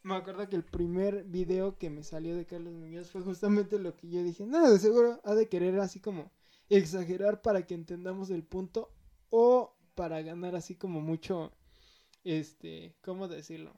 [0.07, 3.97] me acuerdo que el primer video que me salió de Carlos Muñoz fue justamente lo
[3.97, 4.47] que yo dije.
[4.47, 6.31] No, de seguro ha de querer así como
[6.69, 8.93] exagerar para que entendamos el punto
[9.31, 11.53] o para ganar así como mucho,
[12.23, 13.73] este, ¿cómo decirlo?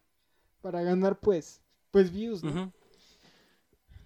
[0.60, 2.72] Para ganar pues, pues views, ¿no?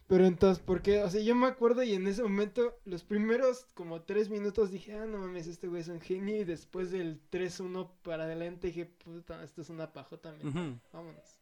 [0.06, 1.02] Pero entonces, ¿por qué?
[1.02, 4.94] O sea, yo me acuerdo y en ese momento, los primeros como tres minutos dije,
[4.94, 6.36] ah, no mames, este güey es un genio.
[6.36, 11.41] Y después del 3-1 para adelante dije, puta, esto es una pajota, también vámonos.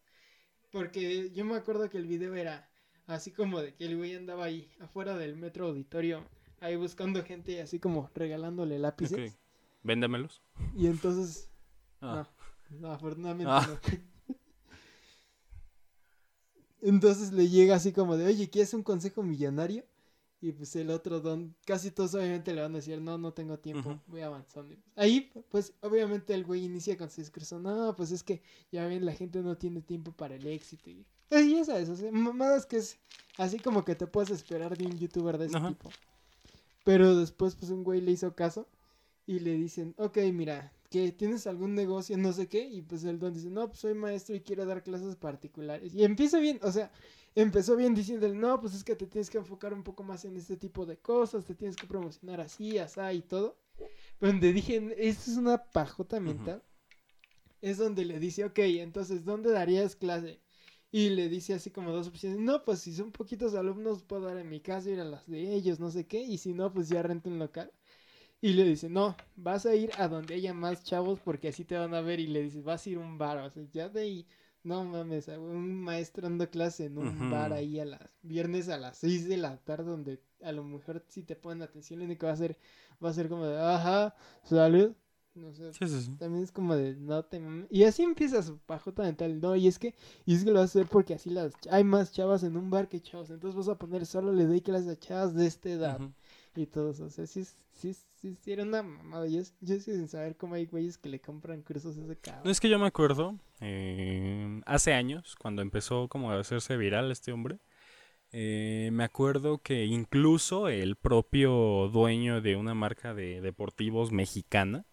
[0.71, 2.69] Porque yo me acuerdo que el video era
[3.07, 6.23] así como de que el güey andaba ahí afuera del metro auditorio,
[6.59, 9.37] ahí buscando gente y así como regalándole lápices.
[9.83, 10.41] Véndamelos.
[10.75, 11.49] Y entonces...
[12.01, 12.27] Ah.
[12.69, 13.67] No, afortunadamente ah.
[13.67, 13.99] no.
[16.81, 19.85] entonces le llega así como de, oye, ¿quieres un consejo millonario?
[20.43, 23.59] Y pues el otro don, casi todos obviamente le van a decir, no, no tengo
[23.59, 24.75] tiempo, voy avanzando.
[24.95, 29.05] Ahí, pues obviamente el güey inicia con su discurso, no, pues es que ya ven,
[29.05, 30.89] la gente no tiene tiempo para el éxito.
[30.89, 32.97] Y, y ya sabes, o sea, mamadas que es
[33.37, 35.91] así como que te puedes esperar de un youtuber de ese tipo.
[36.83, 38.67] Pero después, pues un güey le hizo caso
[39.27, 43.19] y le dicen, ok, mira, que tienes algún negocio, no sé qué, y pues el
[43.19, 45.93] don dice, no, pues soy maestro y quiero dar clases particulares.
[45.93, 46.91] Y empieza bien, o sea,
[47.35, 50.37] empezó bien diciendo, no, pues es que te tienes que enfocar un poco más en
[50.37, 53.57] este tipo de cosas, te tienes que promocionar así, así y todo.
[54.19, 56.63] Donde dije, esto es una pajota mental,
[57.61, 60.39] es donde le dice, ok, entonces, ¿dónde darías clase?
[60.91, 64.37] Y le dice así como dos opciones, no, pues si son poquitos alumnos puedo dar
[64.37, 66.89] en mi casa, ir a las de ellos, no sé qué, y si no, pues
[66.89, 67.71] ya rento un local.
[68.41, 71.77] Y le dice, no, vas a ir a donde haya más chavos porque así te
[71.77, 72.19] van a ver.
[72.19, 73.37] Y le dice, vas a ir a un bar.
[73.37, 74.27] O sea, ya de ahí,
[74.63, 78.97] no mames, un maestro dando clase en un bar ahí a las viernes a las
[78.97, 82.25] 6 de la tarde donde a lo mejor si te ponen atención lo único que
[82.27, 82.57] va a hacer
[83.03, 84.91] va a ser como de, ajá, salud.
[85.33, 86.15] No sé, Sí, sí, sí.
[86.19, 87.65] también es como de no te mames.
[87.69, 89.39] Y así empieza su pajota mental.
[89.39, 89.95] No, y es que,
[90.25, 92.69] y es que lo vas a hacer porque así las hay más chavas en un
[92.69, 93.29] bar que chavos.
[93.29, 96.01] Entonces vas a poner solo le doy clases a chavas de esta edad.
[96.01, 96.11] Ujú.
[96.57, 99.25] Y todos, o sea, sí, sí, sí, sí, era una mamada.
[99.25, 102.41] Yo, yo sí sin saber cómo hay güeyes que le compran cursos a ese cabrón.
[102.43, 107.11] No es que yo me acuerdo, eh, hace años, cuando empezó como a hacerse viral
[107.11, 107.59] este hombre,
[108.31, 114.85] eh, me acuerdo que incluso el propio dueño de una marca de deportivos mexicana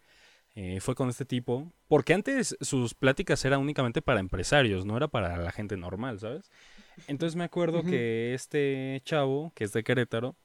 [0.54, 5.06] eh, fue con este tipo, porque antes sus pláticas eran únicamente para empresarios, no era
[5.06, 6.50] para la gente normal, ¿sabes?
[7.06, 10.36] Entonces me acuerdo que este chavo, que es de Querétaro,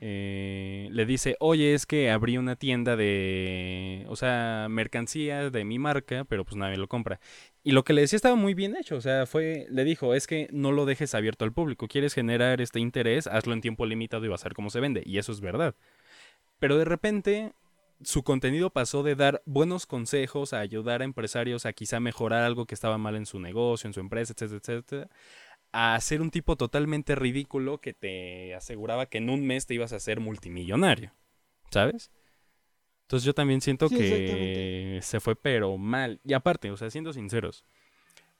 [0.00, 5.78] eh, le dice, oye, es que abrí una tienda de, o sea, mercancía de mi
[5.78, 7.20] marca, pero pues nadie lo compra.
[7.62, 10.26] Y lo que le decía estaba muy bien hecho, o sea, fue, le dijo, es
[10.26, 14.24] que no lo dejes abierto al público, quieres generar este interés, hazlo en tiempo limitado
[14.24, 15.74] y vas a ver cómo se vende, y eso es verdad.
[16.58, 17.52] Pero de repente
[18.02, 22.66] su contenido pasó de dar buenos consejos a ayudar a empresarios a quizá mejorar algo
[22.66, 25.08] que estaba mal en su negocio, en su empresa, etcétera, etcétera,
[25.72, 29.92] a ser un tipo totalmente ridículo que te aseguraba que en un mes te ibas
[29.92, 31.12] a hacer multimillonario,
[31.70, 32.10] ¿sabes?
[33.10, 36.20] Entonces yo también siento Sí, que se fue pero mal.
[36.24, 37.64] Y aparte, o sea, siendo sinceros,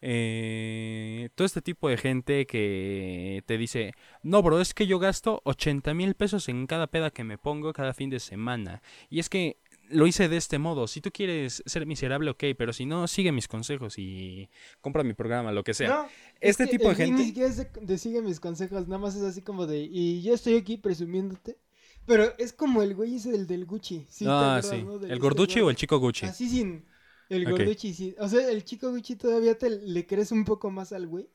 [0.00, 5.42] eh, todo este tipo de gente que te dice, no, bro, es que yo gasto
[5.44, 8.80] 80 mil pesos en cada peda que me pongo cada fin de semana.
[9.08, 9.56] Y es que
[9.88, 10.86] lo hice de este modo.
[10.86, 14.48] Si tú quieres ser miserable, ok, pero si no, sigue mis consejos y
[14.80, 15.88] compra mi programa, lo que sea.
[15.88, 16.04] No,
[16.40, 17.22] es este que tipo de gente...
[17.22, 19.80] Ni siquiera de sigue mis consejos, nada más es así como de.
[19.80, 21.58] Y yo estoy aquí presumiéndote.
[22.06, 24.06] Pero es como el güey ese del, del Gucci.
[24.08, 24.82] ¿sí ah, sí.
[24.82, 24.96] no?
[24.96, 26.26] ¿El este gorduchi o el chico Gucci?
[26.26, 26.84] Así sin.
[27.28, 27.50] El Ok.
[27.50, 28.14] gorduchi, sí.
[28.18, 31.28] O sea, el chico Gucci todavía te le crees un poco más al güey.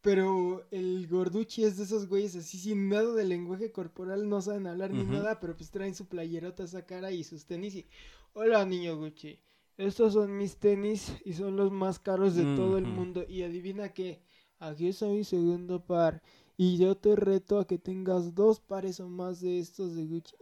[0.00, 4.66] Pero el gorduchi es de esos güeyes así sin nada de lenguaje corporal, no saben
[4.66, 7.86] hablar ni nada, pero pues traen su playerota esa cara y sus tenis y...
[8.34, 9.38] Hola niño Gucci,
[9.76, 13.24] estos son mis tenis y son los más caros de todo el mundo.
[13.28, 14.22] Y adivina qué,
[14.58, 16.20] aquí está mi segundo par.
[16.56, 20.36] Y yo te reto a que tengas dos pares o más de estos de Gucci.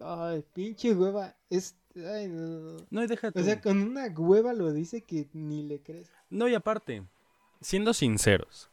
[0.00, 1.36] Ay, pinche hueva.
[1.48, 1.76] Es...
[1.94, 3.40] Ay, no, no, y deja tú.
[3.40, 6.10] O sea, con una hueva lo dice que ni le crees.
[6.28, 7.04] No, y aparte,
[7.60, 8.70] siendo sinceros,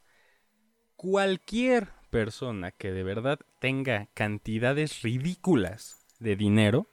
[0.98, 6.88] cualquier persona que de verdad tenga cantidades ridículas de dinero,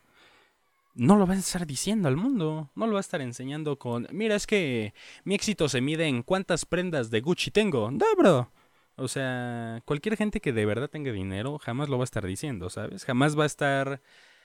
[0.95, 4.07] no lo va a estar diciendo al mundo, no lo va a estar enseñando con,
[4.13, 7.91] mira, es que mi éxito se mide en cuántas prendas de Gucci tengo.
[7.91, 8.51] No, bro.
[9.01, 12.69] O sea, cualquier gente que de verdad tenga dinero jamás lo va a estar diciendo,
[12.69, 13.05] ¿sabes?
[13.05, 14.03] Jamás va a estar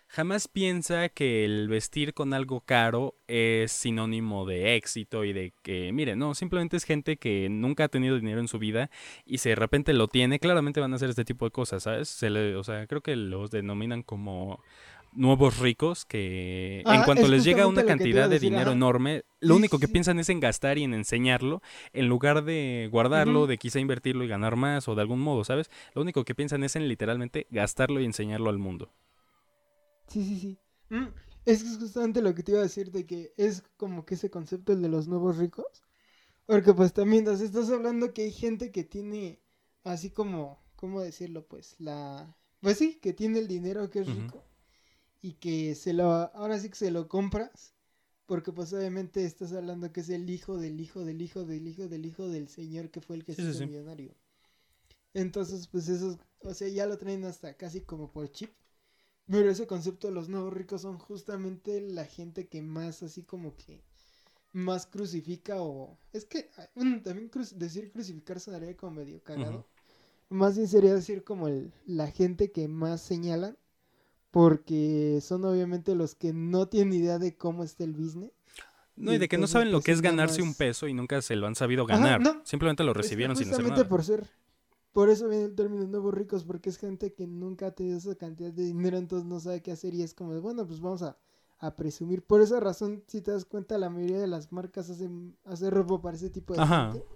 [0.07, 5.91] jamás piensa que el vestir con algo caro es sinónimo de éxito y de que,
[5.91, 8.89] mire, no, simplemente es gente que nunca ha tenido dinero en su vida
[9.25, 12.07] y si de repente lo tiene, claramente van a hacer este tipo de cosas, ¿sabes?
[12.09, 14.61] Se le, o sea, creo que los denominan como
[15.15, 19.55] nuevos ricos que en Ajá, cuanto es les llega una cantidad de dinero enorme, lo
[19.55, 19.89] Sí, único que sí.
[19.89, 21.61] piensan es en gastar y en enseñarlo
[21.93, 25.69] en lugar de guardarlo, de quizá invertirlo y ganar más o de algún modo, ¿sabes?
[25.93, 28.91] Lo único que piensan es en literalmente gastarlo y enseñarlo al mundo.
[30.07, 30.59] Sí, sí, sí.
[30.89, 31.07] Mm,
[31.45, 34.15] Es que es justamente lo que te iba a decir de que es como que
[34.15, 35.83] ese concepto el de los nuevos ricos.
[36.47, 39.41] Porque pues también nos estás hablando que hay gente que tiene
[39.85, 41.47] así como, ¿cómo decirlo?
[41.47, 42.35] Pues la...
[42.61, 44.44] Pues sí, que tiene el dinero que es rico.
[45.25, 46.05] Y que se lo...
[46.35, 47.73] Ahora sí que se lo compras.
[48.27, 51.87] Porque pues obviamente estás hablando que es el hijo del hijo del hijo del hijo
[51.87, 53.65] del hijo del señor que fue el que Sí, se hizo sí.
[53.65, 54.15] millonario.
[55.13, 58.51] Entonces pues esos, o sea, ya lo traen hasta casi como por chip.
[59.29, 63.55] Pero ese concepto de los nuevos ricos son justamente la gente que más así como
[63.57, 63.83] que
[64.53, 65.97] más crucifica o...
[66.13, 69.67] Es que bueno, también cru- decir crucificar sonaría como medio cagado.
[70.29, 73.57] Más bien sería decir como el- la gente que más señalan
[74.35, 78.33] porque son obviamente los que no tienen idea de cómo está el business.
[78.97, 80.93] No, y de que no saben lo pues, que es ganarse más- un peso y
[80.93, 82.19] nunca se lo han sabido Ajá, ganar.
[82.21, 82.41] no.
[82.43, 83.87] Simplemente lo recibieron sin hacer nada.
[83.87, 84.27] por ser...
[84.91, 88.13] Por eso viene el término nuevos ricos, porque es gente que nunca ha tenido esa
[88.15, 91.17] cantidad de dinero, entonces no sabe qué hacer y es como, bueno, pues vamos a,
[91.59, 92.21] a presumir.
[92.21, 96.01] Por esa razón, si te das cuenta, la mayoría de las marcas hacen, hacen ropa
[96.01, 96.91] para ese tipo de Ajá.
[96.91, 97.07] gente.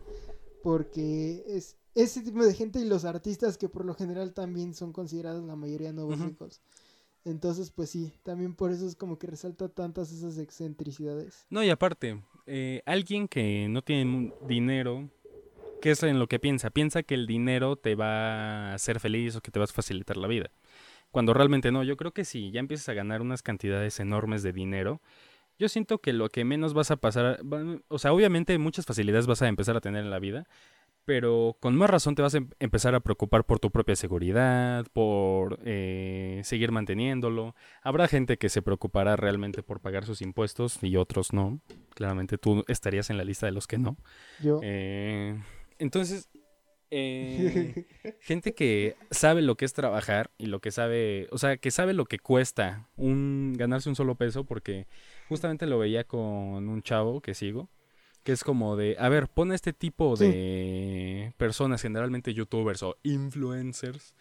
[0.63, 4.93] Porque es ese tipo de gente y los artistas que por lo general también son
[4.93, 6.61] considerados la mayoría nuevos ricos.
[7.29, 11.45] Entonces, pues sí, también por eso es como que resalta tantas esas excentricidades.
[11.49, 15.09] No, y aparte, eh, alguien que no tiene dinero,
[15.81, 16.69] ¿qué es en lo que piensa?
[16.71, 20.17] Piensa que el dinero te va a hacer feliz o que te va a facilitar
[20.17, 20.49] la vida.
[21.11, 24.53] Cuando realmente no, yo creo que si ya empiezas a ganar unas cantidades enormes de
[24.53, 25.01] dinero,
[25.57, 27.41] yo siento que lo que menos vas a pasar,
[27.89, 30.45] o sea, obviamente muchas facilidades vas a empezar a tener en la vida,
[31.09, 34.85] pero con más razón te vas a em- empezar a preocupar por tu propia seguridad,
[34.93, 37.55] por eh, seguir manteniéndolo.
[37.81, 41.61] Habrá gente que se preocupará realmente por pagar sus impuestos y otros no.
[41.95, 43.97] Claramente tú estarías en la lista de los que no.
[44.39, 44.59] Yo.
[44.61, 45.41] Eh,
[45.79, 46.29] entonces,
[46.91, 47.87] eh,
[48.21, 51.93] gente que sabe lo que es trabajar y lo que sabe, o sea, que sabe
[51.93, 54.85] lo que cuesta un ganarse un solo peso, porque
[55.27, 57.67] justamente lo veía con un chavo que sigo,
[58.23, 60.25] que es como de, a ver, pon a este tipo Sí.
[60.25, 64.13] de personas, generalmente youtubers o influencers,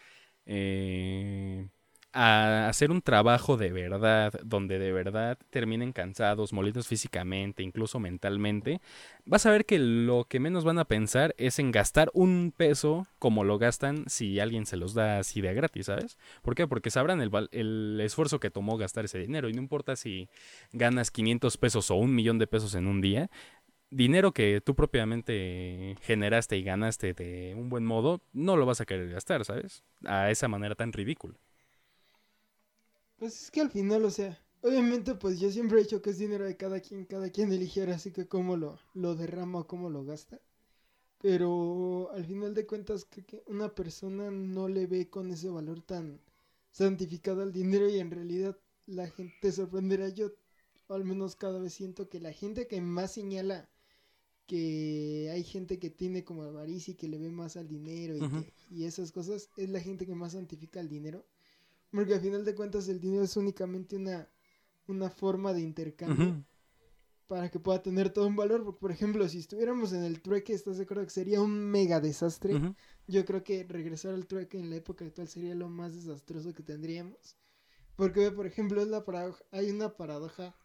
[0.46, 1.68] eh,
[2.14, 8.80] a hacer un trabajo de verdad, donde de verdad terminen cansados, molidos físicamente, incluso mentalmente,
[9.26, 13.07] vas a ver que lo que menos van a pensar es en gastar un peso
[13.18, 16.18] como lo gastan si alguien se los da así de gratis, ¿sabes?
[16.40, 16.66] ¿Por qué?
[16.66, 20.30] Porque sabrán el, el esfuerzo que tomó gastar ese dinero y no importa si
[20.72, 23.30] ganas 500 pesos o un millón de pesos en un día,
[23.91, 28.86] dinero que tú propiamente generaste y ganaste de un buen modo, no lo vas a
[28.86, 29.84] querer gastar, ¿sabes?
[30.05, 31.34] A esa manera tan ridícula.
[33.18, 36.18] Pues es que al final, o sea, obviamente pues yo siempre he dicho que es
[36.18, 39.91] dinero de cada quien, cada quien eligiera así que cómo lo, lo derrama o cómo
[39.91, 40.41] lo gasta.
[41.20, 45.82] Pero al final de cuentas creo que una persona no le ve con ese valor
[45.82, 46.20] tan
[46.72, 50.32] santificado al dinero y en realidad la gente te sorprenderá yo,
[50.89, 53.68] al menos cada vez siento que la gente que más señala
[54.49, 58.20] que hay gente que tiene como avaricia y que le ve más al dinero y,
[58.20, 61.26] que- y esas cosas, es la gente que más santifica el dinero.
[61.92, 64.28] Porque al final de cuentas el dinero es únicamente una,
[64.88, 66.38] una forma de intercambio
[67.28, 68.64] para que pueda tener todo un valor.
[68.64, 72.01] Porque, por ejemplo, si estuviéramos en el trueque, ¿estás de acuerdo que sería un mega
[72.01, 72.55] desastre?
[73.07, 76.62] Yo creo que regresar al trueque en la época actual sería lo más desastroso que
[76.62, 77.36] tendríamos.
[77.96, 80.57] Porque, por ejemplo, es la paradoja, hay una paradoja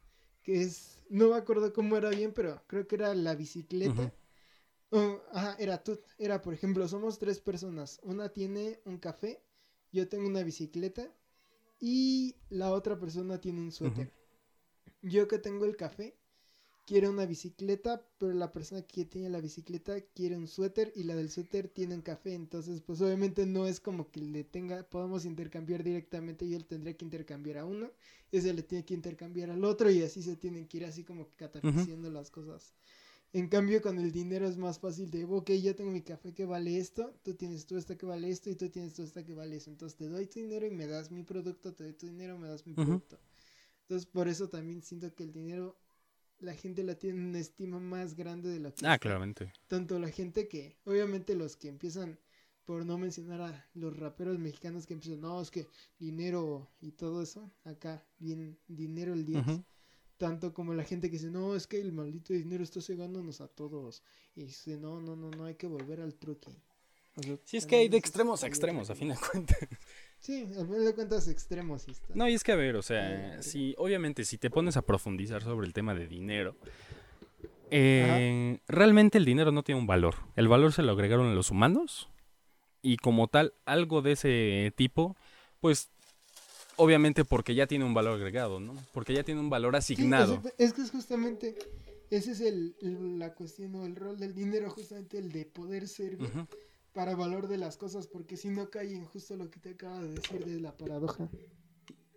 [0.44, 4.14] que es, no me acuerdo cómo era bien, pero creo que era la bicicleta.
[4.92, 8.00] Oh, ajá, era tú, era por ejemplo, somos tres personas.
[8.04, 9.42] Una tiene un café,
[9.92, 11.12] yo tengo una bicicleta
[11.80, 14.14] y la otra persona tiene un suéter.
[15.02, 16.16] Yo que tengo el café,
[16.86, 21.16] quiero una bicicleta, pero la persona que tiene la bicicleta quiere un suéter y la
[21.16, 22.34] del suéter tiene un café.
[22.34, 26.48] Entonces, pues obviamente no es como que le tenga, podamos intercambiar directamente.
[26.50, 27.92] Yo le tendría que intercambiar a uno,
[28.32, 31.30] ese le tiene que intercambiar al otro y así se tienen que ir así como
[31.36, 32.74] catapiciando las cosas.
[33.34, 36.46] En cambio, con el dinero es más fácil de, ok, yo tengo mi café que
[36.46, 39.34] vale esto, tú tienes tú esta que vale esto y tú tienes tú esta que
[39.34, 39.72] vale eso.
[39.72, 42.48] Entonces te doy tu dinero y me das mi producto, te doy tu dinero, me
[42.48, 42.84] das mi Ujú.
[42.86, 43.20] producto.
[43.82, 45.78] Entonces por eso también siento que el dinero,
[46.44, 49.00] la gente la tiene en una estima más grande de lo que Ah, está.
[49.00, 49.52] claramente.
[49.68, 52.20] Tanto la gente que, obviamente los que empiezan,
[52.66, 55.68] por no mencionar a los raperos mexicanos que empiezan, no, es que
[56.00, 59.64] dinero y todo eso, acá, bien, dinero el 10 Ujú.
[60.18, 63.48] tanto como la gente que dice, no, es que el maldito dinero está cegándonos a
[63.48, 64.02] todos.
[64.36, 66.52] Y dice, no, no, no, no hay que volver al truque.
[67.18, 69.58] O sea, Sí, es que hay de extremos a extremos, a fin de cuentas.
[70.24, 72.14] Sí, al final de cuentas extremos sí está.
[72.16, 74.82] No, y es que a ver, o sea, Eh, si obviamente si te pones a
[74.82, 76.56] profundizar sobre el tema de dinero,
[77.72, 80.16] eh, realmente el dinero no tiene un valor.
[80.38, 82.10] El valor se lo agregaron a los humanos
[82.82, 85.18] y como tal, algo de ese tipo,
[85.60, 85.90] pues
[86.78, 88.76] obviamente porque ya tiene un valor agregado, ¿no?
[88.94, 90.42] Porque ya tiene un valor Sí, asignado.
[90.58, 91.56] es que es justamente,
[92.10, 95.88] ese es el, el- la cuestión o el rol del dinero, justamente el de poder
[95.88, 96.32] servir.
[96.94, 100.02] Para valor de las cosas, porque si no cae en justo lo que te acaba
[100.02, 101.30] de decir de la paradoja.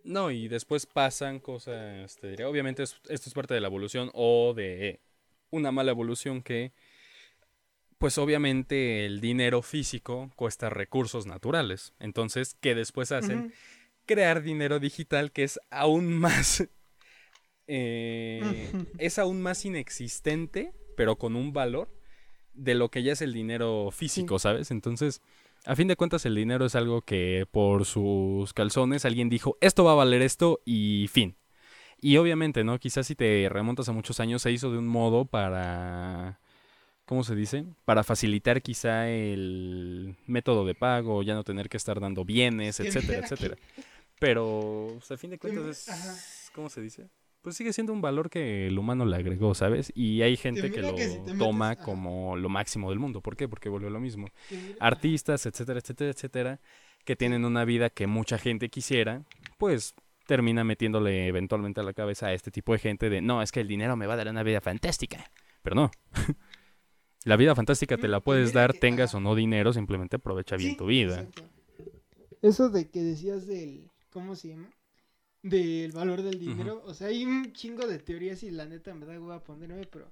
[0.03, 4.09] No, y después pasan cosas, te diré, obviamente es- esto es parte de la evolución
[4.13, 5.01] o de
[5.49, 6.71] una mala evolución que,
[7.97, 11.93] pues obviamente el dinero físico cuesta recursos naturales.
[11.99, 13.51] Entonces, que después hacen
[14.05, 16.67] crear dinero digital que es aún más,
[17.67, 21.89] eh, es aún más inexistente, pero con un valor
[22.57, 24.71] de lo que ya es el dinero físico, ¿sabes?
[24.71, 25.21] Entonces,
[25.65, 29.83] a fin de cuentas, el dinero es algo que por sus calzones alguien dijo, esto
[29.83, 31.35] va a valer esto y fin.
[31.99, 32.79] Y obviamente, ¿no?
[32.79, 36.39] Quizás si te remontas a muchos años, se hizo de un modo para...
[37.05, 37.65] ¿Cómo se dice?
[37.85, 43.19] Para facilitar quizá el método de pago, ya no tener que estar dando bienes, etcétera,
[43.19, 43.55] etcétera.
[44.19, 46.51] Pero, pues, a fin de cuentas, es...
[46.53, 47.07] ¿Cómo se dice?
[47.47, 49.89] Pues sigue siendo un valor que el humano le agregó, ¿sabes?
[49.95, 53.21] Y hay gente que lo que si te metes- toma como lo máximo del mundo.
[53.21, 53.47] ¿Por qué?
[53.47, 54.27] Porque volvió lo mismo
[54.81, 56.59] artistas, etcétera, etcétera, etcétera,
[57.05, 59.23] que tienen una vida que mucha gente quisiera,
[59.57, 59.95] pues
[60.25, 63.61] termina metiéndole eventualmente a la cabeza a este tipo de gente de, no, es que
[63.61, 65.31] el dinero me va a dar una vida fantástica.
[65.63, 65.91] Pero no.
[67.23, 70.57] la vida fantástica te la Mm, puedes mira dar, tengas o no dinero, simplemente aprovecha
[70.57, 71.21] bien Sí, tu vida.
[71.21, 71.43] exacto.
[72.41, 74.69] Eso de que decías del, ¿cómo se llama?
[75.49, 76.81] Del valor del dinero.
[76.85, 80.11] O sea, hay un chingo de teorías y la neta me da hueva ponerme, pero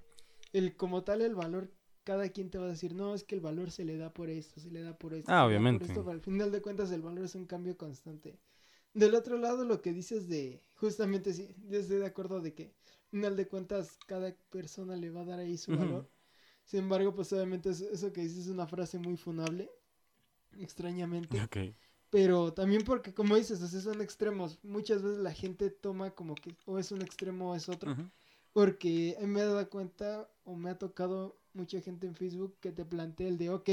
[0.53, 1.71] el como tal el valor
[2.03, 4.29] cada quien te va a decir, no, es que el valor se le da por
[4.29, 5.31] esto, se le da por esto.
[5.31, 5.85] Ah, se por obviamente.
[5.85, 8.39] esto", pero al final de cuentas el valor es un cambio constante.
[8.93, 12.63] Del otro lado, lo que dices de, justamente sí, yo estoy de acuerdo de que,
[12.63, 16.09] al final de cuentas, cada persona le va a dar ahí su valor.
[16.63, 19.69] Sin embargo, pues obviamente eso, eso que dices es una frase muy funable,
[20.59, 21.41] extrañamente.
[21.41, 21.57] Ok.
[22.09, 24.59] Pero también porque, como dices, o sea, son extremos.
[24.63, 27.91] Muchas veces la gente toma como que o es un extremo o es otro.
[27.91, 28.03] Ujú.
[28.53, 32.85] Porque me he dado cuenta o me ha tocado mucha gente en Facebook que te
[32.85, 33.69] plantea el de, ok,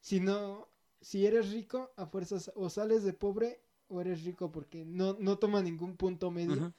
[0.00, 0.68] si no,
[1.00, 5.38] si eres rico, a fuerzas o sales de pobre o eres rico porque no, no
[5.38, 6.72] toma ningún punto medio.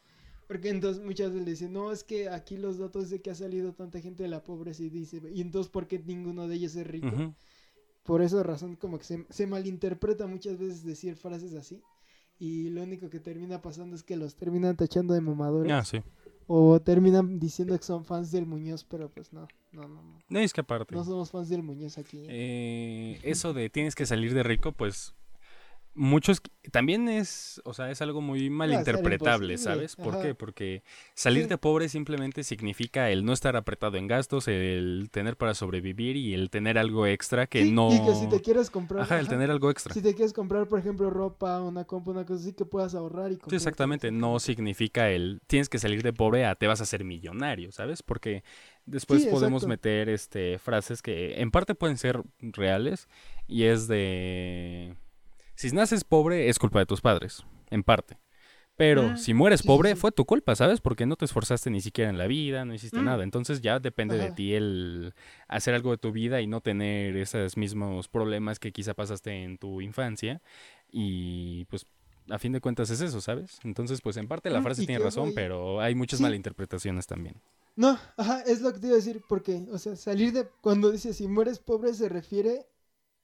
[0.47, 3.35] Porque entonces muchas veces le dicen, no, es que aquí los datos de que ha
[3.35, 6.75] salido tanta gente de la pobreza y dice, y entonces ¿por qué ninguno de ellos
[6.75, 7.35] es rico?
[8.05, 11.81] Por esa razón como que se, se malinterpreta muchas veces decir frases así.
[12.37, 15.71] Y lo único que termina pasando es que los terminan tachando de mamadores.
[15.71, 16.01] Ah, sí.
[16.47, 20.19] O terminan diciendo que son fans del Muñoz, pero pues no, no, no, no.
[20.29, 20.93] No, es que aparte.
[20.93, 22.19] No somos fans del Muñoz aquí.
[22.19, 22.27] ¿eh?
[22.29, 25.15] eh, eso de tienes que salir de rico, pues
[25.95, 26.41] muchos
[26.71, 29.95] también es, o sea, es algo muy malinterpretable, ¿sabes?
[29.95, 30.21] ¿Por ajá.
[30.21, 30.35] qué?
[30.35, 30.83] Porque
[31.13, 31.49] salir Sí.
[31.49, 36.33] de pobre simplemente significa el no estar apretado en gastos, el tener para sobrevivir y
[36.33, 39.03] el tener algo extra que Sí, no Y que si te quieres comprar...
[39.03, 39.93] Ajá, el tener algo extra.
[39.93, 43.31] Si te quieres comprar, por ejemplo, ropa, una compu, una cosa así que puedas ahorrar
[43.31, 43.55] y Sí, comprar.
[43.57, 47.71] exactamente, no significa el tienes que salir de pobre a te vas a hacer millonario,
[47.71, 48.01] ¿sabes?
[48.01, 48.43] Porque
[48.87, 53.07] después Sí, podemos meter este frases que en parte pueden ser reales
[53.47, 54.95] y es de
[55.55, 58.17] si naces pobre es culpa de tus padres, en parte.
[58.77, 59.95] Pero Ah, si mueres sí, pobre sí.
[59.95, 60.81] fue tu culpa, ¿sabes?
[60.81, 63.05] Porque no te esforzaste ni siquiera en la vida, no hiciste Mm.
[63.05, 63.23] nada.
[63.23, 65.13] Entonces ya depende de ti el
[65.47, 69.57] hacer algo de tu vida y no tener esos mismos problemas que quizá pasaste en
[69.57, 70.41] tu infancia.
[70.91, 71.85] Y pues
[72.29, 73.59] a fin de cuentas es eso, ¿sabes?
[73.63, 76.23] Entonces pues en parte la Mm, frase tiene razón, pero hay muchas sí.
[76.23, 77.41] malinterpretaciones también.
[77.75, 80.91] No, ajá, es lo que te iba a decir, porque, o sea, salir de, cuando
[80.91, 82.65] dice si mueres pobre se refiere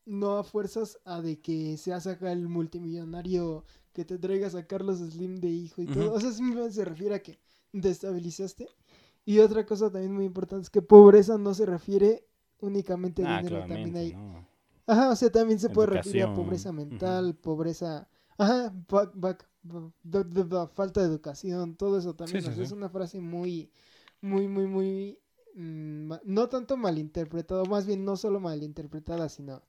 [0.06, 5.00] no a fuerzas a de que seas acá el multimillonario que te traigas a Carlos
[5.00, 7.40] Slim de hijo y todo, o sea, simplemente se refiere a que
[7.74, 8.68] destabilizaste.
[9.26, 12.26] Y otra cosa también muy importante es que pobreza no se refiere
[12.60, 14.46] únicamente a Ah, dinero, también hay, ¿no?
[14.88, 19.50] ajá, o sea, también se puede referir a pobreza mental, pobreza, ajá, back- back-
[20.74, 22.64] falta de educación, todo eso también, Sí, o sí, sea, sí.
[22.64, 23.72] es una frase muy,
[24.22, 25.20] muy, muy, muy,
[25.56, 29.62] mm, no tanto malinterpretada, más bien no solo malinterpretada, sino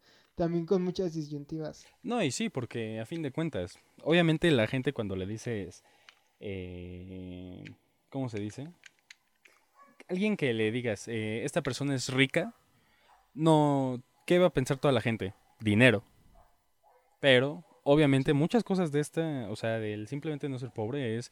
[0.42, 1.86] también con muchas disyuntivas.
[2.02, 5.84] No, y sí, porque a fin de cuentas, obviamente la gente cuando le dices,
[6.40, 7.62] eh,
[8.10, 8.68] ¿cómo se dice?
[10.08, 12.56] Alguien que le digas, eh, esta persona es rica,
[13.34, 15.32] no, ¿qué va a pensar toda la gente?
[15.60, 16.02] Dinero.
[17.20, 21.30] Pero, obviamente, muchas cosas de esta, o sea, del simplemente no ser pobre es,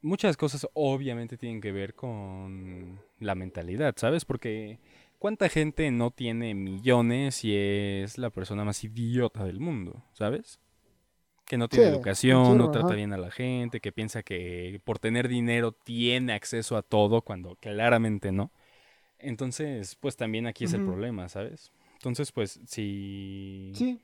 [0.00, 4.24] muchas cosas obviamente tienen que ver con la mentalidad, ¿sabes?
[4.24, 4.78] Porque
[5.18, 10.60] ¿cuánta gente no tiene millones y es la persona más idiota del mundo, ¿sabes?
[11.46, 14.98] Que no tiene Sí, educación, no trata bien a la gente, que piensa que por
[14.98, 18.52] tener dinero tiene acceso a todo cuando claramente no.
[19.18, 21.72] Entonces, pues también aquí es el problema, ¿sabes?
[21.94, 23.72] Entonces, pues si...
[23.72, 24.00] Sí,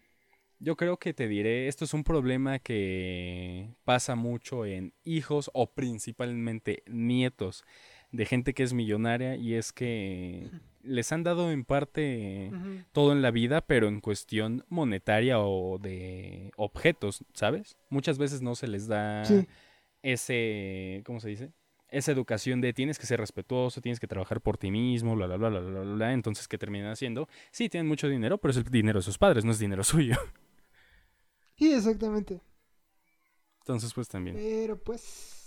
[0.58, 5.72] Yo creo que te diré, esto es un problema que pasa mucho en hijos o
[5.72, 7.64] principalmente nietos
[8.12, 10.50] de gente que es millonaria y es que
[10.82, 12.50] les han dado en parte
[12.92, 17.76] todo en la vida, pero en cuestión monetaria o de objetos, ¿sabes?
[17.88, 19.46] Muchas veces no se les da sí,
[20.02, 21.52] ese, ¿cómo se dice?
[21.88, 25.36] Esa educación de tienes que ser respetuoso, tienes que trabajar por ti mismo, bla, bla,
[25.36, 26.12] bla, bla, bla, bla, bla.
[26.12, 27.28] Entonces, ¿qué terminan haciendo?
[27.50, 30.16] Sí, tienen mucho dinero, pero es el dinero de sus padres, no es dinero suyo.
[31.56, 32.40] sí, exactamente.
[33.60, 34.36] Entonces, pues también.
[34.36, 35.41] Pero pues.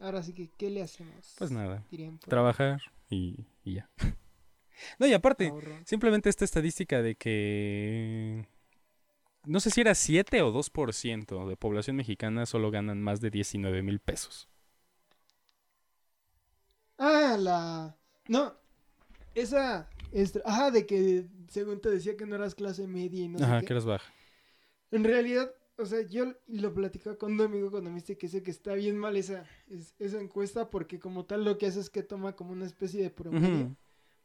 [0.00, 1.36] Ahora sí que, ¿qué le hacemos?
[1.36, 1.82] Pues nada,
[2.26, 2.28] ahí.
[2.28, 3.90] trabajar y, y ya.
[4.98, 5.76] No, y aparte, Ahorro.
[5.84, 8.46] simplemente esta estadística de que...
[9.44, 13.82] No sé si era 7 o 2% de población mexicana solo ganan más de 19
[13.82, 14.48] mil pesos.
[16.98, 17.96] Ah, la...
[18.28, 18.54] No,
[19.34, 19.88] esa...
[20.12, 23.58] extra- Ajá, de que según te decía que no eras clase media y no Ajá,
[23.58, 24.12] sé que eres baja.
[24.92, 28.74] En realidad, o sea, yo lo platicaba con un amigo economista que dice que está
[28.74, 32.36] bien mal esa, es- esa encuesta porque como tal lo que hace es que toma
[32.36, 33.76] como una especie de promedio,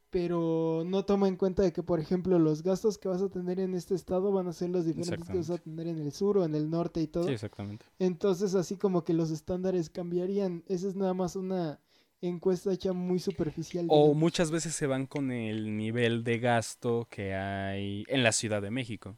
[0.09, 3.59] pero no toma en cuenta de que, por ejemplo, los gastos que vas a tener
[3.59, 6.37] en este estado van a ser los diferentes que vas a tener en el sur
[6.37, 7.25] o en el norte y todo.
[7.27, 7.85] Sí, exactamente.
[7.99, 10.63] Entonces, así como que los estándares cambiarían.
[10.67, 11.81] Esa es nada más una
[12.21, 13.87] encuesta hecha muy superficial.
[13.89, 14.15] O digamos.
[14.17, 18.71] muchas veces se van con el nivel de gasto que hay en la Ciudad de
[18.71, 19.17] México.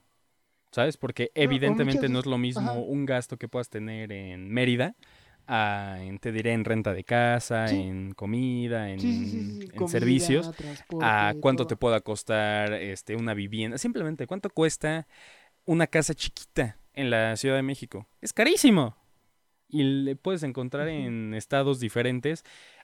[0.71, 0.97] ¿Sabes?
[0.97, 2.79] Porque evidentemente muchas no es lo mismo ajá.
[2.79, 4.95] un gasto que puedas tener en Mérida
[5.47, 7.77] a, en, te diré, en renta de casa, Sí.
[7.77, 10.51] en comida, en, Sí, sí, sí, sí, en comida, servicios,
[11.01, 11.67] a cuánto todo.
[11.69, 15.07] te pueda costar este, una vivienda, simplemente cuánto cuesta
[15.65, 18.07] una casa chiquita en la Ciudad de México.
[18.21, 18.95] Es carísimo.
[19.69, 22.43] Y le puedes encontrar en estados diferentes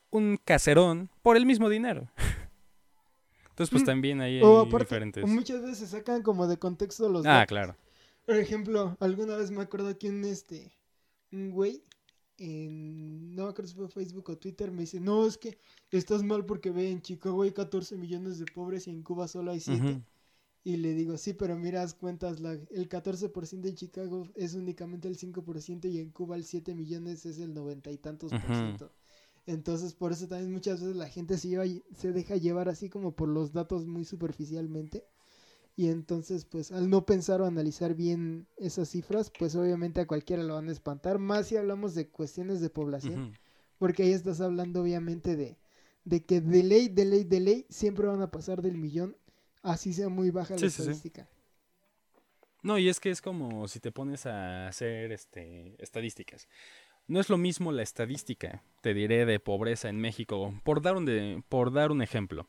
[0.10, 2.10] un caserón por el mismo dinero.
[3.54, 5.24] Entonces, pues Mm, también ahí hay O aparte, diferentes.
[5.24, 7.50] o muchas veces se sacan como de contexto los Ah, datos.
[7.50, 7.76] claro.
[8.26, 10.72] Por ejemplo, alguna vez me acuerdo que un este
[11.32, 11.84] un güey
[12.38, 15.58] en no me acuerdo si fue Facebook o Twitter me dice, "No, es que
[15.92, 19.52] estás mal porque ve en Chicago hay 14 millones de pobres y en Cuba solo
[19.52, 20.02] hay 7." Ujú.
[20.64, 25.16] Y le digo, "Sí, pero miras cuentas la, el 14% en Chicago es únicamente el
[25.18, 28.92] 5% y en Cuba el 7 millones es el noventa y tantos por ciento."
[29.46, 31.66] Entonces, por eso también muchas veces la gente se, lleva,
[31.96, 35.06] se deja llevar así como por los datos muy superficialmente.
[35.76, 40.44] Y entonces, pues, al no pensar o analizar bien esas cifras, pues obviamente a cualquiera
[40.44, 41.18] lo van a espantar.
[41.18, 43.38] Más si hablamos de cuestiones de población,
[43.80, 45.58] porque ahí estás hablando obviamente de,
[46.06, 49.18] de que de ley, de ley, de ley, siempre van a pasar del millón,
[49.64, 50.82] así sea muy baja Sí, la sí, sí.
[50.82, 51.30] estadística.
[52.62, 56.48] No, y es que es como si te pones a hacer este, estadísticas.
[57.08, 61.06] No es lo mismo la estadística, te diré, de pobreza en México, por dar un,
[61.06, 62.48] de- por dar un ejemplo.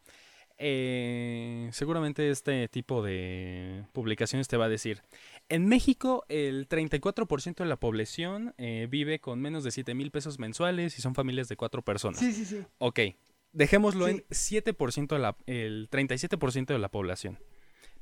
[0.59, 5.03] Eh, seguramente este tipo de publicaciones te va a decir,
[5.49, 10.39] en México el 34% de la población eh, vive con menos de 7 mil pesos
[10.39, 12.21] mensuales y son familias de cuatro personas.
[12.21, 12.63] Sí, sí, sí.
[12.79, 13.01] Ok,
[13.53, 14.13] dejémoslo Sí.
[14.13, 17.39] en 7% de la, el 37% de la población.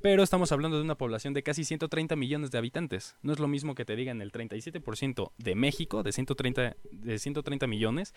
[0.03, 3.17] Pero estamos hablando de una población de casi 130 millones de habitantes.
[3.23, 7.67] No es lo mismo que te digan el 37% de México, de 130, de 130
[7.69, 8.13] millones,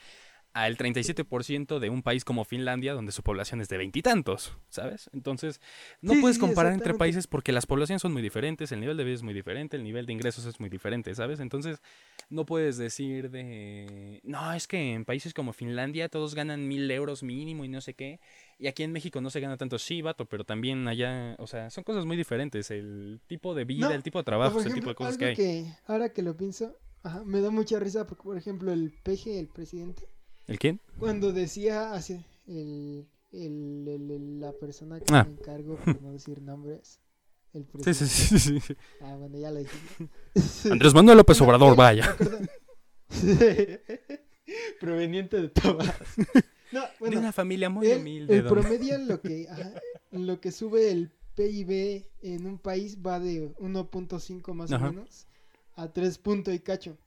[0.54, 5.10] al 37% de un país como Finlandia, donde su población es de veintitantos, ¿sabes?
[5.14, 5.60] Entonces,
[6.02, 8.96] no Sí, puedes sí, comparar entre países porque las poblaciones son muy diferentes, el nivel
[8.96, 11.42] de vida es muy diferente, el nivel de ingresos es muy diferente, ¿sabes?
[11.42, 11.82] Entonces,
[12.30, 14.22] no puedes decir de...
[14.24, 17.94] No, es que en países como Finlandia todos ganan mil euros mínimo y no sé
[17.94, 18.22] qué.
[18.58, 21.70] Y aquí en México no se gana tanto, sí, vato, pero también allá, o sea,
[21.70, 22.72] son cosas muy diferentes.
[22.72, 25.36] El tipo de vida, No, el tipo de trabajo, el tipo de cosas que hay.
[25.36, 29.40] que, ahora que lo pienso, ajá, me da mucha risa porque, por ejemplo, el peje,
[29.40, 30.08] el presidente,
[30.48, 30.80] ¿El quién?
[31.00, 35.24] Cuando decía así, el, el, el- la persona que Ah.
[35.26, 37.02] me encargó, por no decir nombres,
[37.52, 37.94] el presidente.
[38.06, 38.76] sí, sí, sí, sí.
[39.02, 39.78] Ah, bueno, ya lo dije.
[40.72, 42.16] Andrés Manuel López Obrador, vaya.
[44.80, 46.06] Proveniente de Tabasco.
[46.72, 48.38] No, de bueno, una familia muy él, humilde.
[48.38, 49.74] el don- promedio en lo que ajá,
[50.12, 54.88] en lo que sube el PIB en un país va de 1.5 más Ajá.
[54.88, 55.28] o menos
[55.76, 56.98] a 3 punto y cacho.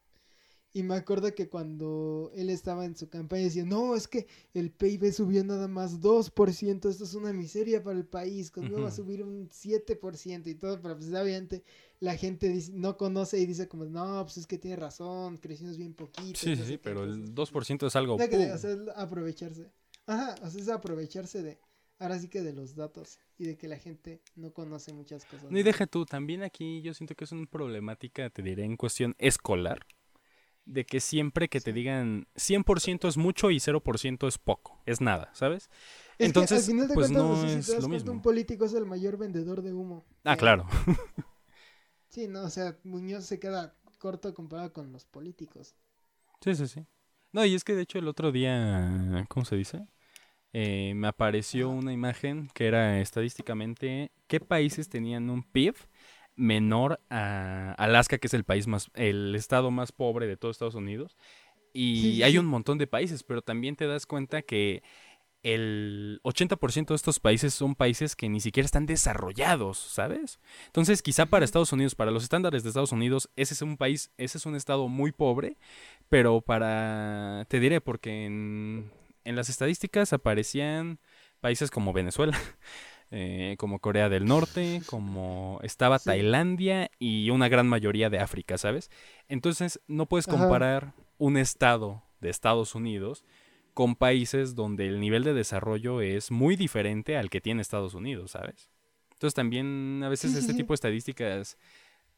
[0.75, 4.71] Y me acuerdo que cuando él estaba en su campaña decía, no, es que el
[4.71, 8.91] PIB subió nada más 2%, esto es una miseria para el país, conmigo va a
[8.93, 11.65] subir un 7% y todo, pero pues obviamente
[12.01, 15.77] la gente dice- no conoce y dice como, no, pues es que tiene razón, crecimos
[15.79, 16.39] bien poquito.
[16.39, 18.19] Sí, sí, sí, qué", pero el entonces, 2% es algo...
[18.19, 18.53] no, que, ¡pum!
[18.55, 19.67] o sea, es aprovecharse.
[20.07, 21.59] Ajá, o sea, es aprovecharse de,
[21.99, 25.51] ahora sí que de los datos y de que la gente no conoce muchas cosas.
[25.51, 28.77] No, y deja tú, también aquí yo siento que es una problemática, te diré, en
[28.77, 29.81] cuestión escolar,
[30.69, 35.31] de que siempre que te digan 100% es mucho y 0% es poco, es nada,
[35.35, 35.71] ¿sabes?
[36.19, 38.13] Es que, Entonces, al final de pues cuentas, no si es lo mismo.
[38.13, 40.05] un político es el mayor vendedor de humo.
[40.25, 40.67] Ah, Eh, claro.
[42.11, 45.75] Sí, no, o sea, Muñoz se queda corto comparado con los políticos.
[46.41, 46.87] Sí, sí, sí.
[47.33, 49.87] No, y es que de hecho el otro día, ¿cómo se dice?
[50.53, 55.77] Eh, me apareció una imagen que era estadísticamente qué países tenían un PIB
[56.39, 60.75] menor a Alaska, que es el país más, el estado más pobre de todo Estados
[60.75, 61.17] Unidos.
[61.75, 64.83] Y Sí, sí, hay un montón de países, pero también te das cuenta que
[65.43, 70.41] el 80% de estos países son países que ni siquiera están desarrollados, ¿sabes?
[70.67, 71.45] Entonces, quizá para.
[71.45, 74.57] Estados Unidos, para los estándares de Estados Unidos, ese es un país, ese es un
[74.57, 75.57] estado muy pobre,
[76.09, 78.91] pero para, te diré, porque en,
[79.25, 80.99] en las estadísticas aparecían
[81.41, 82.39] países como Venezuela,
[83.11, 86.07] eh, como Corea del Norte, como estaba Sí.
[86.07, 88.91] Tailandia y una gran mayoría de África, ¿sabes?
[89.29, 90.37] Entonces, no puedes Ajá.
[90.39, 93.25] comparar un estado de Estados Unidos
[93.75, 98.33] con países donde el nivel de desarrollo es muy diferente al que tiene Estados Unidos,
[98.33, 98.71] ¿sabes?
[99.13, 101.57] Entonces también a veces este tipo de estadísticas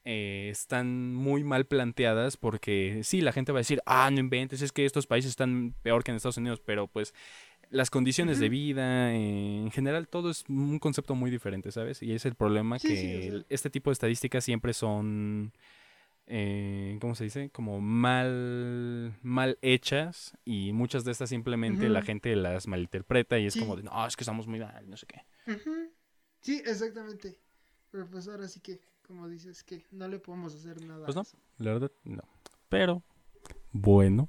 [0.04, 4.62] eh, están muy mal planteadas porque sí, la gente va a decir, ah, no inventes,
[4.62, 7.14] es que estos países están peor que en Estados Unidos, pero pues
[7.70, 12.02] las condiciones de vida, eh, en general, todo es un concepto muy diferente, ¿sabes?
[12.02, 13.28] Y es el problema Sí, que sí, o sea.
[13.30, 15.52] el- este tipo de estadísticas siempre son,
[16.26, 17.50] eh, ¿cómo se dice?
[17.50, 23.54] Como mal, mal hechas y muchas de estas simplemente la gente las malinterpreta y es
[23.54, 23.60] Sí.
[23.60, 25.24] como de, no, es que estamos muy mal, no sé qué.
[26.40, 27.38] Sí, exactamente.
[27.90, 31.04] Pero pues ahora sí que, como dices, que no le podemos hacer nada.
[31.06, 31.22] Pues a no.
[31.22, 31.36] eso.
[31.58, 32.22] La verdad, no.
[32.68, 33.02] Pero,
[33.72, 34.28] bueno,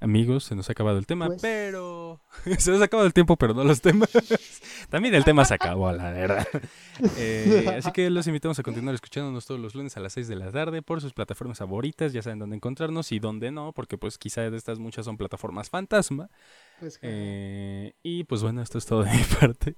[0.00, 2.20] amigos, se nos ha acabado el tema, Pues- pero...
[2.58, 4.10] se nos ha acabado el tiempo, pero no los temas.
[4.90, 6.46] También el tema se acabó, la verdad.
[7.18, 10.36] Eh, así que los invitamos a continuar escuchándonos todos los lunes a las 6 de
[10.36, 12.14] la tarde por sus plataformas favoritas.
[12.14, 15.68] Ya saben dónde encontrarnos y dónde no, porque pues quizá de estas muchas son plataformas
[15.68, 16.30] fantasma.
[16.80, 19.76] Pues, Eh, y pues bueno, esto es todo de mi parte.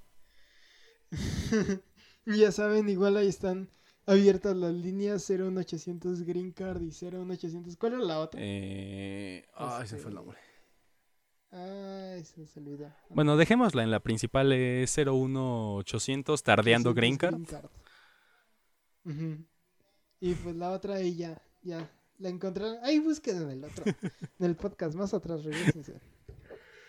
[2.26, 3.68] ya saben, igual ahí están
[4.08, 7.76] abiertas las líneas 01800 Green Card y 01800.
[7.76, 8.40] ¿Cuál era la otra?
[8.42, 10.38] Eh, ay, se fue el Este, nombre.
[11.50, 12.92] Ay, se me olvidó.
[13.10, 17.68] Bueno, dejémosla en la principal eh, 01800 Tardeando 800 Green Card.
[19.04, 19.44] Ujú.
[20.20, 21.90] Y pues la otra ahí ya, ya.
[22.18, 22.78] La encontraron.
[22.82, 23.84] Ahí busquen en el otro.
[23.86, 26.00] en el podcast más atrás, regresense.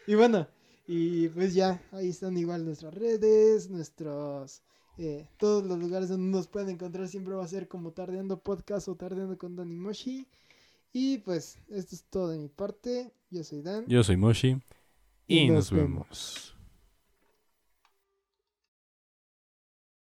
[0.07, 0.47] Y bueno,
[0.87, 4.63] y pues ya, ahí están igual nuestras redes, nuestros.
[5.01, 8.89] Eh, todos los lugares donde nos pueden encontrar siempre va a ser como Tardeando Podcast
[8.89, 10.27] o Tardeando con Dani Moshi.
[10.91, 13.13] Y pues, esto es todo de mi parte.
[13.29, 13.85] Yo soy Dan.
[13.87, 14.57] Yo soy Moshi
[15.25, 16.55] y, Y nos nos vemos.